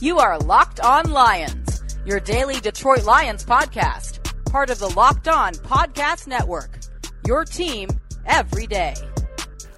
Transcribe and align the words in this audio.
You 0.00 0.18
are 0.18 0.38
Locked 0.38 0.78
On 0.78 1.10
Lions, 1.10 1.82
your 2.06 2.20
daily 2.20 2.60
Detroit 2.60 3.02
Lions 3.02 3.44
podcast, 3.44 4.22
part 4.48 4.70
of 4.70 4.78
the 4.78 4.86
Locked 4.90 5.26
On 5.26 5.52
Podcast 5.54 6.28
Network. 6.28 6.78
Your 7.26 7.44
team 7.44 7.88
every 8.24 8.68
day. 8.68 8.94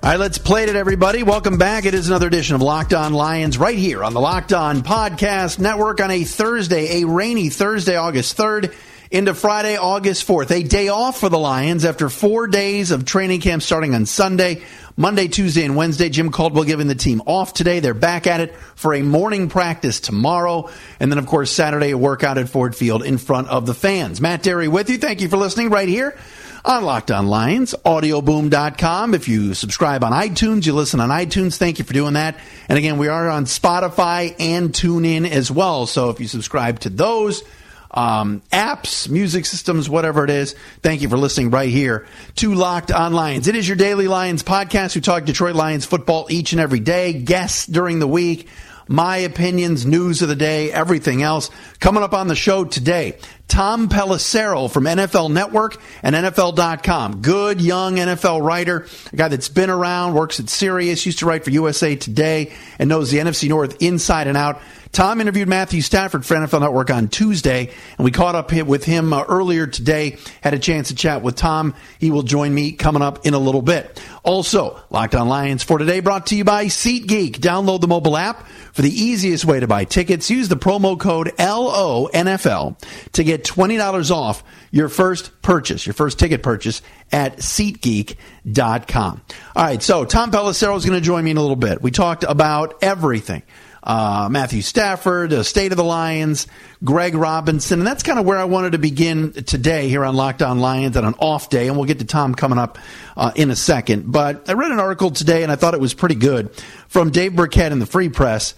All 0.02 0.10
right, 0.10 0.20
let's 0.20 0.36
play 0.36 0.64
it, 0.64 0.76
everybody. 0.76 1.22
Welcome 1.22 1.56
back. 1.56 1.86
It 1.86 1.94
is 1.94 2.08
another 2.08 2.26
edition 2.26 2.54
of 2.54 2.60
Locked 2.60 2.92
On 2.92 3.14
Lions 3.14 3.56
right 3.56 3.78
here 3.78 4.04
on 4.04 4.12
the 4.12 4.20
Locked 4.20 4.52
On 4.52 4.82
Podcast 4.82 5.58
Network 5.58 6.02
on 6.02 6.10
a 6.10 6.24
Thursday, 6.24 7.00
a 7.00 7.06
rainy 7.06 7.48
Thursday, 7.48 7.96
August 7.96 8.36
3rd 8.36 8.74
into 9.10 9.34
Friday, 9.34 9.76
August 9.76 10.26
4th. 10.26 10.50
A 10.52 10.62
day 10.62 10.88
off 10.88 11.18
for 11.18 11.28
the 11.28 11.38
Lions 11.38 11.84
after 11.84 12.08
four 12.08 12.46
days 12.46 12.92
of 12.92 13.04
training 13.04 13.40
camp 13.40 13.62
starting 13.62 13.94
on 13.94 14.06
Sunday. 14.06 14.62
Monday, 14.96 15.28
Tuesday, 15.28 15.64
and 15.64 15.76
Wednesday. 15.76 16.08
Jim 16.08 16.30
Caldwell 16.30 16.64
giving 16.64 16.86
the 16.86 16.94
team 16.94 17.22
off 17.26 17.52
today. 17.52 17.80
They're 17.80 17.94
back 17.94 18.26
at 18.26 18.40
it 18.40 18.54
for 18.76 18.94
a 18.94 19.02
morning 19.02 19.48
practice 19.48 19.98
tomorrow. 19.98 20.70
And 21.00 21.10
then, 21.10 21.18
of 21.18 21.26
course, 21.26 21.50
Saturday, 21.50 21.90
a 21.90 21.98
workout 21.98 22.38
at 22.38 22.48
Ford 22.48 22.76
Field 22.76 23.02
in 23.02 23.18
front 23.18 23.48
of 23.48 23.66
the 23.66 23.74
fans. 23.74 24.20
Matt 24.20 24.42
Dery 24.42 24.68
with 24.68 24.90
you. 24.90 24.98
Thank 24.98 25.22
you 25.22 25.28
for 25.28 25.36
listening 25.36 25.70
right 25.70 25.88
here 25.88 26.16
on 26.64 26.84
Locked 26.84 27.10
On 27.10 27.26
Lions, 27.26 27.74
audioboom.com. 27.84 29.14
If 29.14 29.26
you 29.26 29.54
subscribe 29.54 30.04
on 30.04 30.12
iTunes, 30.12 30.66
you 30.66 30.74
listen 30.74 31.00
on 31.00 31.08
iTunes. 31.08 31.56
Thank 31.56 31.78
you 31.78 31.84
for 31.84 31.94
doing 31.94 32.14
that. 32.14 32.38
And 32.68 32.78
again, 32.78 32.98
we 32.98 33.08
are 33.08 33.28
on 33.28 33.46
Spotify 33.46 34.36
and 34.38 34.70
TuneIn 34.70 35.28
as 35.28 35.50
well. 35.50 35.86
So 35.86 36.10
if 36.10 36.20
you 36.20 36.28
subscribe 36.28 36.80
to 36.80 36.90
those, 36.90 37.42
um, 37.90 38.42
apps, 38.52 39.08
music 39.08 39.46
systems, 39.46 39.88
whatever 39.88 40.24
it 40.24 40.30
is. 40.30 40.54
Thank 40.82 41.02
you 41.02 41.08
for 41.08 41.16
listening 41.16 41.50
right 41.50 41.68
here 41.68 42.06
to 42.36 42.54
Locked 42.54 42.92
On 42.92 43.12
Lions. 43.12 43.48
It 43.48 43.56
is 43.56 43.66
your 43.66 43.76
daily 43.76 44.08
Lions 44.08 44.42
podcast. 44.42 44.94
We 44.94 45.00
talk 45.00 45.24
Detroit 45.24 45.56
Lions 45.56 45.84
football 45.84 46.26
each 46.30 46.52
and 46.52 46.60
every 46.60 46.80
day, 46.80 47.12
guests 47.12 47.66
during 47.66 47.98
the 47.98 48.06
week, 48.06 48.48
my 48.88 49.18
opinions, 49.18 49.86
news 49.86 50.22
of 50.22 50.28
the 50.28 50.36
day, 50.36 50.72
everything 50.72 51.22
else. 51.22 51.50
Coming 51.78 52.02
up 52.02 52.12
on 52.12 52.28
the 52.28 52.36
show 52.36 52.64
today, 52.64 53.18
Tom 53.50 53.88
Pelissero 53.88 54.70
from 54.70 54.84
NFL 54.84 55.32
Network 55.32 55.76
and 56.04 56.14
NFL.com. 56.14 57.20
Good 57.20 57.60
young 57.60 57.96
NFL 57.96 58.42
writer, 58.42 58.86
a 59.12 59.16
guy 59.16 59.26
that's 59.26 59.48
been 59.48 59.70
around, 59.70 60.14
works 60.14 60.38
at 60.38 60.48
Sirius, 60.48 61.04
used 61.04 61.18
to 61.18 61.26
write 61.26 61.44
for 61.44 61.50
USA 61.50 61.96
Today, 61.96 62.52
and 62.78 62.88
knows 62.88 63.10
the 63.10 63.18
NFC 63.18 63.48
North 63.48 63.82
inside 63.82 64.28
and 64.28 64.36
out. 64.36 64.60
Tom 64.92 65.20
interviewed 65.20 65.48
Matthew 65.48 65.82
Stafford 65.82 66.26
for 66.26 66.34
NFL 66.34 66.62
Network 66.62 66.90
on 66.90 67.06
Tuesday, 67.06 67.70
and 67.96 68.04
we 68.04 68.10
caught 68.10 68.34
up 68.34 68.52
with 68.52 68.84
him 68.84 69.12
uh, 69.12 69.22
earlier 69.28 69.68
today. 69.68 70.16
Had 70.40 70.52
a 70.52 70.58
chance 70.58 70.88
to 70.88 70.96
chat 70.96 71.22
with 71.22 71.36
Tom. 71.36 71.74
He 72.00 72.10
will 72.10 72.24
join 72.24 72.52
me 72.52 72.72
coming 72.72 73.00
up 73.00 73.24
in 73.24 73.32
a 73.32 73.38
little 73.38 73.62
bit. 73.62 74.02
Also, 74.24 74.80
Locked 74.90 75.14
On 75.14 75.28
Lions 75.28 75.62
for 75.62 75.78
today 75.78 76.00
brought 76.00 76.26
to 76.28 76.36
you 76.36 76.42
by 76.42 76.66
SeatGeek. 76.66 77.36
Download 77.36 77.80
the 77.80 77.86
mobile 77.86 78.16
app 78.16 78.48
for 78.72 78.82
the 78.82 78.90
easiest 78.90 79.44
way 79.44 79.60
to 79.60 79.68
buy 79.68 79.84
tickets. 79.84 80.28
Use 80.28 80.48
the 80.48 80.56
promo 80.56 80.98
code 80.98 81.28
LONFL 81.38 82.76
to 83.12 83.24
get 83.24 83.39
$20 83.44 84.10
off 84.10 84.44
your 84.70 84.88
first 84.88 85.42
purchase, 85.42 85.86
your 85.86 85.94
first 85.94 86.18
ticket 86.18 86.42
purchase 86.42 86.82
at 87.12 87.38
SeatGeek.com. 87.38 89.20
All 89.56 89.62
right, 89.62 89.82
so 89.82 90.04
Tom 90.04 90.30
Pelissero 90.30 90.76
is 90.76 90.84
going 90.84 90.98
to 90.98 91.04
join 91.04 91.24
me 91.24 91.30
in 91.32 91.36
a 91.36 91.40
little 91.40 91.56
bit. 91.56 91.82
We 91.82 91.90
talked 91.90 92.24
about 92.24 92.82
everything 92.82 93.42
uh, 93.82 94.28
Matthew 94.30 94.62
Stafford, 94.62 95.30
the 95.30 95.44
state 95.44 95.72
of 95.72 95.76
the 95.76 95.84
Lions, 95.84 96.46
Greg 96.84 97.14
Robinson. 97.14 97.80
And 97.80 97.86
that's 97.86 98.02
kind 98.02 98.18
of 98.18 98.26
where 98.26 98.38
I 98.38 98.44
wanted 98.44 98.72
to 98.72 98.78
begin 98.78 99.32
today 99.32 99.88
here 99.88 100.04
on 100.04 100.16
Locked 100.16 100.42
On 100.42 100.60
Lions 100.60 100.96
on 100.96 101.04
an 101.04 101.14
off 101.18 101.48
day. 101.48 101.66
And 101.68 101.76
we'll 101.76 101.86
get 101.86 102.00
to 102.00 102.04
Tom 102.04 102.34
coming 102.34 102.58
up 102.58 102.78
uh, 103.16 103.32
in 103.34 103.50
a 103.50 103.56
second. 103.56 104.10
But 104.10 104.48
I 104.48 104.52
read 104.52 104.70
an 104.70 104.80
article 104.80 105.10
today 105.10 105.42
and 105.42 105.50
I 105.50 105.56
thought 105.56 105.74
it 105.74 105.80
was 105.80 105.94
pretty 105.94 106.14
good 106.14 106.54
from 106.88 107.10
Dave 107.10 107.34
Birkett 107.34 107.72
in 107.72 107.78
the 107.78 107.86
Free 107.86 108.08
Press. 108.08 108.54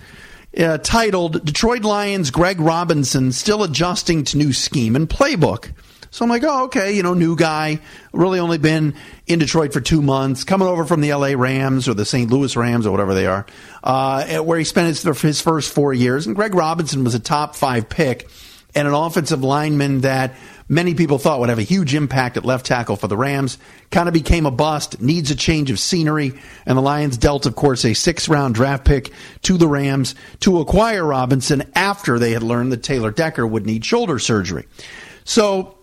Uh, 0.59 0.77
titled 0.77 1.45
Detroit 1.45 1.83
Lions 1.83 2.31
Greg 2.31 2.61
Robinson 2.61 3.33
Still 3.33 3.63
Adjusting 3.63 4.25
to 4.25 4.37
New 4.37 4.53
Scheme 4.53 4.97
and 4.97 5.09
Playbook. 5.09 5.73
So 6.11 6.27
I'm 6.27 6.29
like, 6.29 6.45
oh, 6.45 6.65
okay, 6.65 6.93
you 6.93 7.03
know, 7.03 7.15
new 7.15 7.37
guy, 7.37 7.81
really 8.13 8.39
only 8.39 8.59
been 8.59 8.95
in 9.27 9.39
Detroit 9.39 9.73
for 9.73 9.81
two 9.81 10.03
months, 10.03 10.45
coming 10.45 10.69
over 10.69 10.85
from 10.85 11.01
the 11.01 11.15
LA 11.15 11.29
Rams 11.29 11.89
or 11.89 11.95
the 11.95 12.05
St. 12.05 12.31
Louis 12.31 12.55
Rams 12.55 12.87
or 12.87 12.91
whatever 12.91 13.15
they 13.15 13.27
are, 13.27 13.47
uh, 13.83 14.41
where 14.41 14.59
he 14.59 14.65
spent 14.65 14.89
his, 14.89 15.03
his 15.23 15.41
first 15.41 15.73
four 15.73 15.95
years. 15.95 16.27
And 16.27 16.37
Greg 16.37 16.55
Robinson 16.55 17.03
was 17.03 17.15
a 17.15 17.19
top 17.19 17.57
five 17.57 17.89
pick 17.89 18.29
and 18.75 18.87
an 18.87 18.93
offensive 18.93 19.43
lineman 19.43 20.03
that 20.03 20.35
many 20.72 20.94
people 20.94 21.19
thought 21.19 21.38
would 21.38 21.50
have 21.50 21.59
a 21.59 21.62
huge 21.62 21.94
impact 21.94 22.38
at 22.38 22.44
left 22.44 22.65
tackle 22.65 22.97
for 22.97 23.06
the 23.06 23.16
Rams. 23.16 23.59
Kind 23.91 24.09
of 24.09 24.15
became 24.15 24.47
a 24.47 24.50
bust, 24.50 25.00
needs 25.00 25.31
a 25.31 25.37
change 25.37 25.71
of 25.71 25.78
scenery, 25.78 26.33
and 26.65 26.78
the 26.78 26.83
Lions 26.83 27.19
dealt, 27.19 27.44
of 27.44 27.55
course, 27.55 27.84
a 27.84 27.94
six 27.94 28.28
round 28.28 28.55
draft 28.55 28.84
pick 28.84 29.12
to 29.43 29.59
the 29.59 29.69
Rams 29.69 30.15
to 30.41 30.61
acquire 30.61 31.05
Robinson 31.05 31.71
after 31.75 32.19
they 32.19 32.32
had 32.32 32.43
learned 32.43 32.72
that 32.72 32.82
Taylor 32.82 33.11
Decker 33.11 33.47
would 33.47 33.66
need 33.66 33.84
shoulder 33.84 34.19
surgery. 34.19 34.66
So 35.25 35.77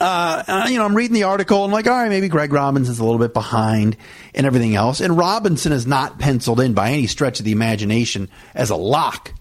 uh, 0.00 0.42
uh, 0.46 0.66
you 0.68 0.78
know, 0.78 0.84
I'm 0.84 0.96
reading 0.96 1.14
the 1.14 1.24
article. 1.24 1.64
I'm 1.64 1.70
like, 1.70 1.86
all 1.86 1.92
right, 1.92 2.08
maybe 2.08 2.28
Greg 2.28 2.52
Robinson's 2.52 2.98
a 2.98 3.04
little 3.04 3.20
bit 3.20 3.34
behind 3.34 3.96
and 4.34 4.46
everything 4.46 4.74
else. 4.74 5.00
And 5.00 5.16
Robinson 5.16 5.70
is 5.70 5.86
not 5.86 6.18
penciled 6.18 6.60
in 6.60 6.74
by 6.74 6.90
any 6.90 7.06
stretch 7.06 7.38
of 7.38 7.44
the 7.44 7.52
imagination 7.52 8.28
as 8.54 8.70
a 8.70 8.76
lock 8.76 9.32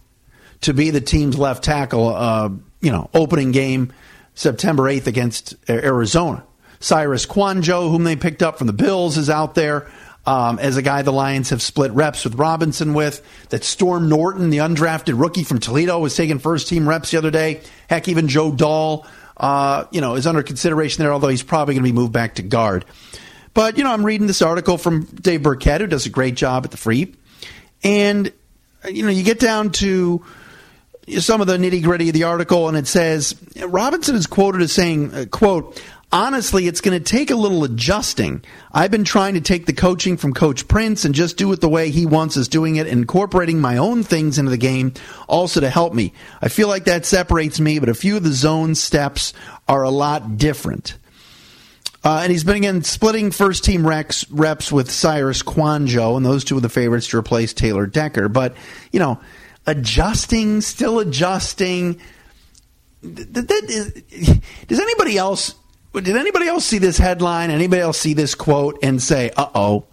to 0.62 0.74
be 0.74 0.92
the 0.92 1.02
team's 1.02 1.38
left 1.38 1.64
tackle, 1.64 2.10
uh, 2.10 2.50
you 2.80 2.92
know, 2.92 3.10
opening 3.14 3.52
game 3.52 3.92
September 4.34 4.84
8th 4.84 5.08
against 5.08 5.56
Arizona. 5.70 6.44
Cyrus 6.80 7.26
Kouandjio, 7.26 7.92
whom 7.92 8.04
they 8.04 8.16
picked 8.16 8.42
up 8.42 8.58
from 8.58 8.68
the 8.68 8.74
Bills, 8.74 9.18
is 9.18 9.30
out 9.30 9.56
there. 9.56 9.92
Um, 10.24 10.60
as 10.60 10.78
a 10.78 10.84
guy 10.84 11.02
the 11.02 11.12
Lions 11.12 11.50
have 11.50 11.64
split 11.64 11.92
reps 11.94 12.24
with 12.24 12.36
Robinson 12.36 12.94
with. 12.94 13.26
That 13.50 13.64
Storm 13.64 14.08
Norton, 14.08 14.52
the 14.52 14.60
undrafted 14.60 15.20
rookie 15.20 15.44
from 15.44 15.60
Toledo, 15.60 16.00
was 16.00 16.16
taking 16.16 16.38
first 16.38 16.68
team 16.68 16.88
reps 16.88 17.12
the 17.12 17.18
other 17.18 17.32
day. 17.32 17.62
Heck, 17.90 18.08
even 18.08 18.28
Joe 18.28 18.52
Dahl 18.52 19.08
uh, 19.42 19.86
you 19.92 20.02
know, 20.02 20.16
is 20.16 20.28
under 20.28 20.44
consideration 20.44 21.02
there, 21.02 21.12
although 21.12 21.28
he's 21.28 21.44
probably 21.44 21.74
going 21.74 21.84
to 21.84 21.90
be 21.90 21.96
moved 21.96 22.14
back 22.14 22.36
to 22.36 22.44
guard. 22.44 22.86
But, 23.54 23.78
you 23.78 23.84
know, 23.84 23.92
I'm 23.92 24.06
reading 24.06 24.28
this 24.28 24.42
article 24.42 24.78
from 24.78 25.06
Dave 25.06 25.44
Birkett, 25.44 25.82
who 25.82 25.88
does 25.88 26.06
a 26.06 26.10
great 26.10 26.36
job 26.36 26.64
at 26.64 26.72
the 26.72 26.78
Free. 26.78 27.16
And, 27.84 28.32
you 28.90 29.04
know, 29.04 29.10
you 29.10 29.24
get 29.24 29.40
down 29.40 29.72
to 29.74 30.24
some 31.20 31.42
of 31.42 31.48
the 31.48 31.58
nitty 31.58 31.84
gritty 31.84 32.10
of 32.10 32.14
the 32.14 32.24
article, 32.24 32.68
and 32.68 32.78
it 32.78 32.88
says 32.88 33.36
Robinson 33.66 34.16
is 34.16 34.28
quoted 34.28 34.62
as 34.62 34.72
saying, 34.72 35.14
uh, 35.14 35.26
quote, 35.30 35.82
honestly, 36.12 36.68
it's 36.68 36.82
going 36.82 36.98
to 36.98 37.04
take 37.04 37.32
a 37.32 37.36
little 37.36 37.64
adjusting. 37.64 38.44
I've 38.72 38.92
been 38.92 39.04
trying 39.04 39.36
to 39.36 39.42
take 39.42 39.66
the 39.66 39.74
coaching 39.74 40.18
from 40.18 40.34
Coach 40.34 40.68
Prince 40.68 41.06
and 41.06 41.16
just 41.16 41.38
do 41.38 41.52
it 41.54 41.62
the 41.62 41.70
way 41.70 41.90
he 41.90 42.06
wants 42.06 42.38
us 42.38 42.48
doing 42.48 42.76
it, 42.76 42.88
incorporating 42.88 43.62
my 43.62 43.78
own 43.78 44.04
things 44.04 44.38
into 44.38 44.52
the 44.52 44.58
game 44.58 44.94
also 45.28 45.60
to 45.60 45.70
help 45.70 45.94
me. 45.94 46.14
I 46.42 46.50
feel 46.50 46.68
like 46.68 46.86
that 46.86 47.06
separates 47.06 47.60
me, 47.60 47.80
but 47.80 47.90
a 47.90 47.94
few 47.94 48.18
of 48.18 48.24
the 48.24 48.32
zone 48.32 48.76
steps 48.76 49.34
are 49.68 49.84
a 49.84 49.90
lot 49.90 50.38
different. 50.38 50.98
Uh, 52.04 52.22
and 52.24 52.32
he's 52.32 52.44
been 52.44 52.56
again 52.56 52.84
splitting 52.84 53.30
first 53.30 53.64
team 53.64 53.86
reps, 53.86 54.30
reps 54.32 54.72
with 54.72 54.90
Cyrus 54.90 55.44
Kouandjio, 55.44 56.18
and 56.18 56.26
those 56.26 56.44
two 56.44 56.58
are 56.58 56.62
the 56.62 56.68
favorites 56.68 57.08
to 57.10 57.18
replace 57.18 57.54
Taylor 57.54 57.86
Decker. 57.86 58.28
But, 58.28 58.56
you 58.92 59.00
know, 59.00 59.20
adjusting, 59.66 60.62
still 60.62 61.00
adjusting. 61.00 62.00
Does 63.02 64.80
anybody 64.80 65.18
else 65.18 65.56
did 65.94 66.16
anybody 66.16 66.48
else 66.48 66.66
see 66.66 66.78
this 66.78 66.98
headline? 66.98 67.52
Anybody 67.52 67.82
else 67.82 68.00
see 68.00 68.14
this 68.14 68.34
quote 68.34 68.80
and 68.82 69.02
say, 69.02 69.32
uh 69.36 69.50
oh? 69.54 69.86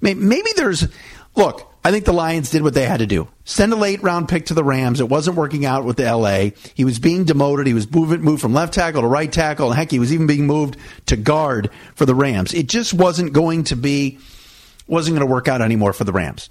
Maybe 0.00 0.50
there's. 0.56 0.88
Look, 1.36 1.72
I 1.84 1.90
think 1.90 2.04
the 2.04 2.12
Lions 2.12 2.50
did 2.50 2.62
what 2.62 2.74
they 2.74 2.86
had 2.86 2.98
to 2.98 3.06
do. 3.06 3.28
Send 3.44 3.72
a 3.72 3.76
late 3.76 4.02
round 4.02 4.28
pick 4.28 4.46
to 4.46 4.54
the 4.54 4.64
Rams. 4.64 5.00
It 5.00 5.08
wasn't 5.08 5.36
working 5.36 5.66
out 5.66 5.84
with 5.84 5.98
the 5.98 6.12
LA. 6.12 6.50
He 6.74 6.84
was 6.84 6.98
being 6.98 7.24
demoted. 7.24 7.66
He 7.66 7.74
was 7.74 7.90
moving, 7.90 8.22
moved 8.22 8.40
from 8.40 8.54
left 8.54 8.74
tackle 8.74 9.02
to 9.02 9.06
right 9.06 9.30
tackle. 9.30 9.68
And 9.68 9.76
heck, 9.76 9.90
he 9.90 9.98
was 9.98 10.12
even 10.12 10.26
being 10.26 10.46
moved 10.46 10.76
to 11.06 11.16
guard 11.16 11.70
for 11.94 12.06
the 12.06 12.14
Rams. 12.14 12.54
It 12.54 12.68
just 12.68 12.94
wasn't 12.94 13.32
going 13.32 13.64
to 13.64 13.76
be, 13.76 14.18
wasn't 14.86 15.16
going 15.16 15.26
to 15.26 15.32
work 15.32 15.46
out 15.46 15.60
anymore 15.60 15.92
for 15.92 16.04
the 16.04 16.12
Rams. 16.12 16.48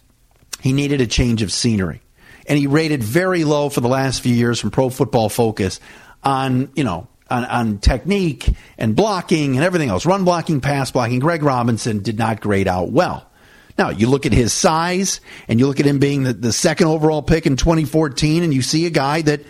He 0.62 0.72
needed 0.72 1.02
a 1.02 1.08
change 1.08 1.42
of 1.42 1.52
scenery. 1.52 2.03
And 2.48 2.60
he 2.60 2.68
rated 2.68 3.04
very 3.04 3.44
low 3.44 3.70
for 3.70 3.82
the 3.82 3.88
last 3.88 4.22
few 4.22 4.34
years 4.34 4.60
from 4.60 4.72
Pro 4.72 4.90
Football 4.90 5.30
Focus 5.30 5.80
on, 6.24 6.72
you 6.76 6.84
know, 6.84 7.08
on, 7.30 7.46
on 7.46 7.78
technique 7.80 8.50
and 8.78 8.96
blocking 8.96 9.56
and 9.56 9.64
everything 9.64 9.90
else, 9.90 10.06
run 10.06 10.24
blocking, 10.24 10.62
pass 10.62 10.92
blocking. 10.92 11.20
Greg 11.20 11.44
Robinson 11.44 12.02
did 12.02 12.18
not 12.18 12.42
grade 12.42 12.68
out 12.68 12.92
well. 12.92 13.30
Now, 13.78 13.90
you 13.90 14.08
look 14.08 14.26
at 14.26 14.34
his 14.34 14.54
size 14.54 15.20
and 15.48 15.60
you 15.60 15.68
look 15.68 15.80
at 15.80 15.86
him 15.86 16.00
being 16.00 16.24
the, 16.24 16.34
the 16.34 16.54
second 16.54 16.88
overall 16.88 17.24
pick 17.24 17.46
in 17.48 17.56
2014, 17.56 18.44
and 18.44 18.54
you 18.54 18.62
see 18.62 18.86
a 18.86 18.92
guy 18.92 19.22
that 19.24 19.42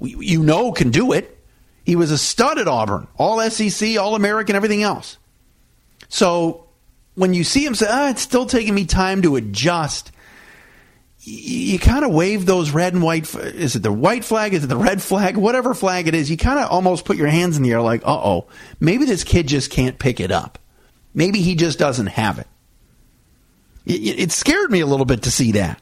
you 0.00 0.42
know 0.42 0.72
can 0.72 0.90
do 0.90 1.12
it. 1.12 1.38
He 1.84 1.96
was 1.96 2.10
a 2.10 2.18
stud 2.18 2.58
at 2.58 2.66
Auburn, 2.66 3.06
all 3.16 3.40
SEC, 3.48 3.96
all 3.96 4.14
American, 4.14 4.56
everything 4.56 4.82
else. 4.82 5.16
So 6.08 6.66
when 7.14 7.34
you 7.34 7.44
see 7.44 7.64
him 7.64 7.74
say, 7.74 7.86
ah, 7.88 8.10
it's 8.10 8.22
still 8.22 8.46
taking 8.46 8.74
me 8.74 8.84
time 8.84 9.22
to 9.22 9.36
adjust, 9.36 10.10
you 11.28 11.78
kind 11.78 12.04
of 12.04 12.12
wave 12.12 12.46
those 12.46 12.70
red 12.70 12.94
and 12.94 13.02
white. 13.02 13.32
Is 13.34 13.76
it 13.76 13.82
the 13.82 13.92
white 13.92 14.24
flag? 14.24 14.54
Is 14.54 14.64
it 14.64 14.68
the 14.68 14.76
red 14.76 15.02
flag? 15.02 15.36
Whatever 15.36 15.74
flag 15.74 16.08
it 16.08 16.14
is, 16.14 16.30
you 16.30 16.36
kind 16.36 16.58
of 16.58 16.70
almost 16.70 17.04
put 17.04 17.16
your 17.16 17.26
hands 17.28 17.56
in 17.56 17.62
the 17.62 17.72
air 17.72 17.82
like, 17.82 18.02
uh 18.02 18.12
oh, 18.12 18.46
maybe 18.80 19.04
this 19.04 19.24
kid 19.24 19.46
just 19.46 19.70
can't 19.70 19.98
pick 19.98 20.20
it 20.20 20.30
up. 20.30 20.58
Maybe 21.14 21.40
he 21.40 21.54
just 21.54 21.78
doesn't 21.78 22.06
have 22.06 22.38
it. 22.38 22.46
It, 23.84 24.32
scared 24.32 24.70
me 24.70 24.80
a 24.80 24.86
little 24.86 25.06
bit 25.06 25.22
to 25.22 25.30
see 25.30 25.52
that. 25.52 25.80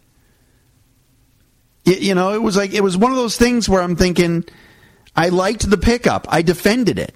You 1.84 2.14
know, 2.14 2.34
it 2.34 2.42
was 2.42 2.56
like 2.56 2.72
it 2.72 2.82
was 2.82 2.96
one 2.96 3.10
of 3.10 3.16
those 3.16 3.36
things 3.36 3.68
where 3.68 3.82
I'm 3.82 3.96
thinking, 3.96 4.44
I 5.14 5.28
liked 5.28 5.68
the 5.68 5.76
pickup. 5.76 6.26
I 6.28 6.42
defended 6.42 6.98
it. 6.98 7.14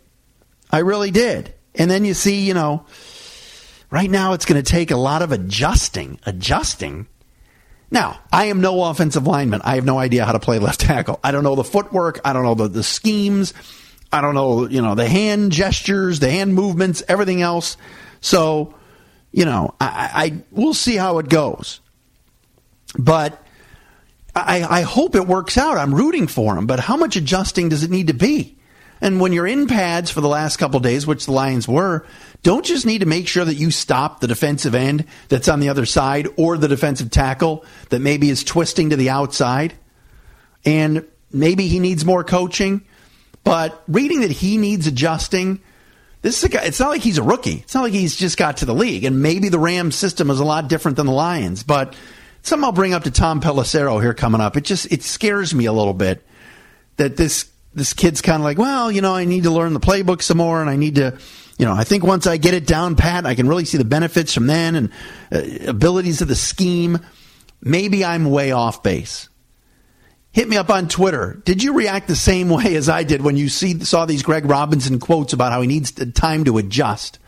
I 0.70 0.78
really 0.78 1.10
did. 1.10 1.54
And 1.76 1.90
then 1.90 2.04
you 2.04 2.14
see, 2.14 2.40
you 2.40 2.54
know, 2.54 2.86
right 3.90 4.10
now 4.10 4.32
it's 4.32 4.44
going 4.44 4.62
to 4.62 4.68
take 4.68 4.90
a 4.90 4.96
lot 4.96 5.22
of 5.22 5.32
adjusting. 5.32 6.18
Adjusting. 6.26 7.06
Now, 7.90 8.20
I 8.32 8.46
am 8.46 8.60
no 8.60 8.84
offensive 8.84 9.26
lineman. 9.26 9.62
I 9.64 9.75
have 9.75 9.84
no 9.84 9.98
idea 9.98 10.25
how 10.25 10.32
to 10.32 10.38
play 10.38 10.58
left 10.58 10.81
tackle. 10.81 11.19
I 11.25 11.32
don't 11.32 11.42
know 11.42 11.56
the 11.56 11.64
footwork. 11.64 12.20
I 12.25 12.32
don't 12.32 12.44
know 12.44 12.54
the, 12.54 12.69
the 12.69 12.82
schemes. 12.82 13.52
I 14.12 14.20
don't 14.20 14.34
know, 14.34 14.69
you 14.69 14.82
know, 14.82 14.94
the 14.94 15.08
hand 15.08 15.52
gestures, 15.52 16.20
the 16.20 16.31
hand 16.31 16.54
movements, 16.54 17.02
everything 17.08 17.42
else. 17.42 17.76
So, 18.20 18.75
you 19.32 19.44
know, 19.44 19.75
I, 19.81 20.10
I 20.14 20.42
we'll 20.50 20.75
see 20.75 20.96
how 20.96 21.19
it 21.19 21.28
goes. 21.28 21.81
But 22.98 23.40
I, 24.34 24.62
I 24.62 24.82
hope 24.82 25.14
it 25.14 25.26
works 25.26 25.56
out. 25.58 25.76
I'm 25.76 25.94
rooting 25.94 26.26
for 26.26 26.56
him. 26.56 26.66
But 26.66 26.81
how 26.81 26.96
much 26.96 27.16
adjusting 27.16 27.69
does 27.69 27.84
it 27.84 27.90
need 27.90 28.08
to 28.08 28.14
be? 28.14 28.58
And 29.00 29.20
when 29.20 29.32
you're 29.32 29.47
in 29.47 29.67
pads 29.67 30.11
for 30.11 30.20
the 30.20 30.29
last 30.29 30.58
couple 30.58 30.79
days, 30.81 31.06
which 31.06 31.26
the 31.26 31.32
Lions 31.32 31.67
were, 31.67 32.06
don't 32.43 32.64
just 32.64 32.87
need 32.87 32.99
to 32.99 33.06
make 33.06 33.29
sure 33.29 33.44
that 33.44 33.55
you 33.55 33.70
stop 33.70 34.20
the 34.20 34.26
defensive 34.26 34.75
end 34.75 35.06
that's 35.29 35.49
on 35.49 35.61
the 35.61 35.69
other 35.69 35.87
side 35.87 36.29
or 36.37 36.58
the 36.58 36.69
defensive 36.69 37.11
tackle 37.11 37.64
that 37.88 38.00
maybe 38.00 38.29
is 38.29 38.44
twisting 38.44 38.91
to 38.91 38.97
the 38.97 39.11
outside. 39.11 39.75
And 40.64 41.06
maybe 41.32 41.69
he 41.69 41.79
needs 41.79 42.05
more 42.05 42.25
coaching. 42.25 42.82
But 43.43 43.82
reading 43.88 44.20
that 44.20 44.31
he 44.31 44.58
needs 44.58 44.87
adjusting, 44.87 45.61
this 46.23 46.38
is 46.38 46.44
a 46.44 46.49
guy, 46.50 46.62
it's 46.64 46.81
not 46.81 46.91
like 46.91 47.00
he's 47.00 47.19
a 47.19 47.23
rookie. 47.23 47.61
It's 47.62 47.75
not 47.75 47.85
like 47.85 47.93
he's 47.93 48.17
just 48.17 48.37
got 48.37 48.58
to 48.58 48.67
the 48.67 48.75
league. 48.75 49.05
And 49.05 49.23
maybe 49.23 49.49
the 49.49 49.58
Rams 49.58 49.97
system 49.97 50.29
is 50.31 50.41
a 50.41 50.44
lot 50.44 50.69
different 50.69 50.99
than 50.99 51.06
the 51.06 51.12
Lions. 51.12 51.62
But 51.62 51.94
something 52.43 52.64
I'll 52.64 52.73
bring 52.73 52.93
up 52.93 53.05
to 53.05 53.11
Tom 53.11 53.41
Pelissero 53.41 54.00
here 54.00 54.14
coming 54.14 54.41
up. 54.41 54.56
It 54.56 54.64
just 54.64 54.93
it 54.93 55.02
scares 55.02 55.55
me 55.55 55.64
a 55.64 55.73
little 55.73 55.94
bit 55.94 56.23
that 56.97 57.17
this 57.17 57.50
this 57.75 57.93
kid's 57.93 58.20
kind 58.20 58.37
of 58.37 58.44
like, 58.44 58.58
well, 58.58 58.90
you 58.90 59.00
know, 59.00 59.14
I 59.14 59.25
need 59.25 59.44
to 59.44 59.50
learn 59.50 59.75
the 59.75 59.81
playbook 59.81 60.22
some 60.22 60.38
more, 60.38 60.61
and 60.61 60.69
I 60.69 60.76
need 60.76 60.96
to, 60.96 61.19
you 61.58 61.67
know, 61.67 61.72
I 61.72 61.84
think 61.84 62.05
once 62.05 62.26
I 62.26 62.37
get 62.37 62.55
it 62.55 62.67
down 62.67 62.96
pat, 62.96 63.26
I 63.26 63.34
can 63.34 63.49
really 63.49 63.64
see 63.64 63.78
the 63.78 63.84
benefits 63.84 64.34
from 64.34 64.46
then 64.46 64.75
and 64.75 64.90
uh, 65.32 65.69
abilities 65.69 66.20
of 66.20 66.28
the 66.28 66.34
scheme. 66.34 66.99
Maybe 67.62 68.05
I'm 68.05 68.31
way 68.31 68.52
off 68.52 68.82
base. 68.82 69.28
Hit 70.32 70.49
me 70.49 70.56
up 70.56 70.70
on 70.70 70.88
Twitter. 70.88 71.40
Did 71.44 71.62
you 71.62 71.75
react 71.75 72.08
the 72.08 72.17
same 72.17 72.49
way 72.50 72.75
as 72.75 72.88
I 72.88 73.02
did 73.02 73.22
when 73.22 73.37
you 73.37 73.49
see, 73.49 73.78
saw 73.81 74.06
these 74.06 74.23
Greg 74.23 74.46
Robinson 74.46 74.99
quotes 74.99 75.32
about 75.32 75.52
how 75.52 75.61
he 75.61 75.69
needs 75.69 75.93
time 75.93 76.44
to 76.44 76.58
adjust? 76.58 77.19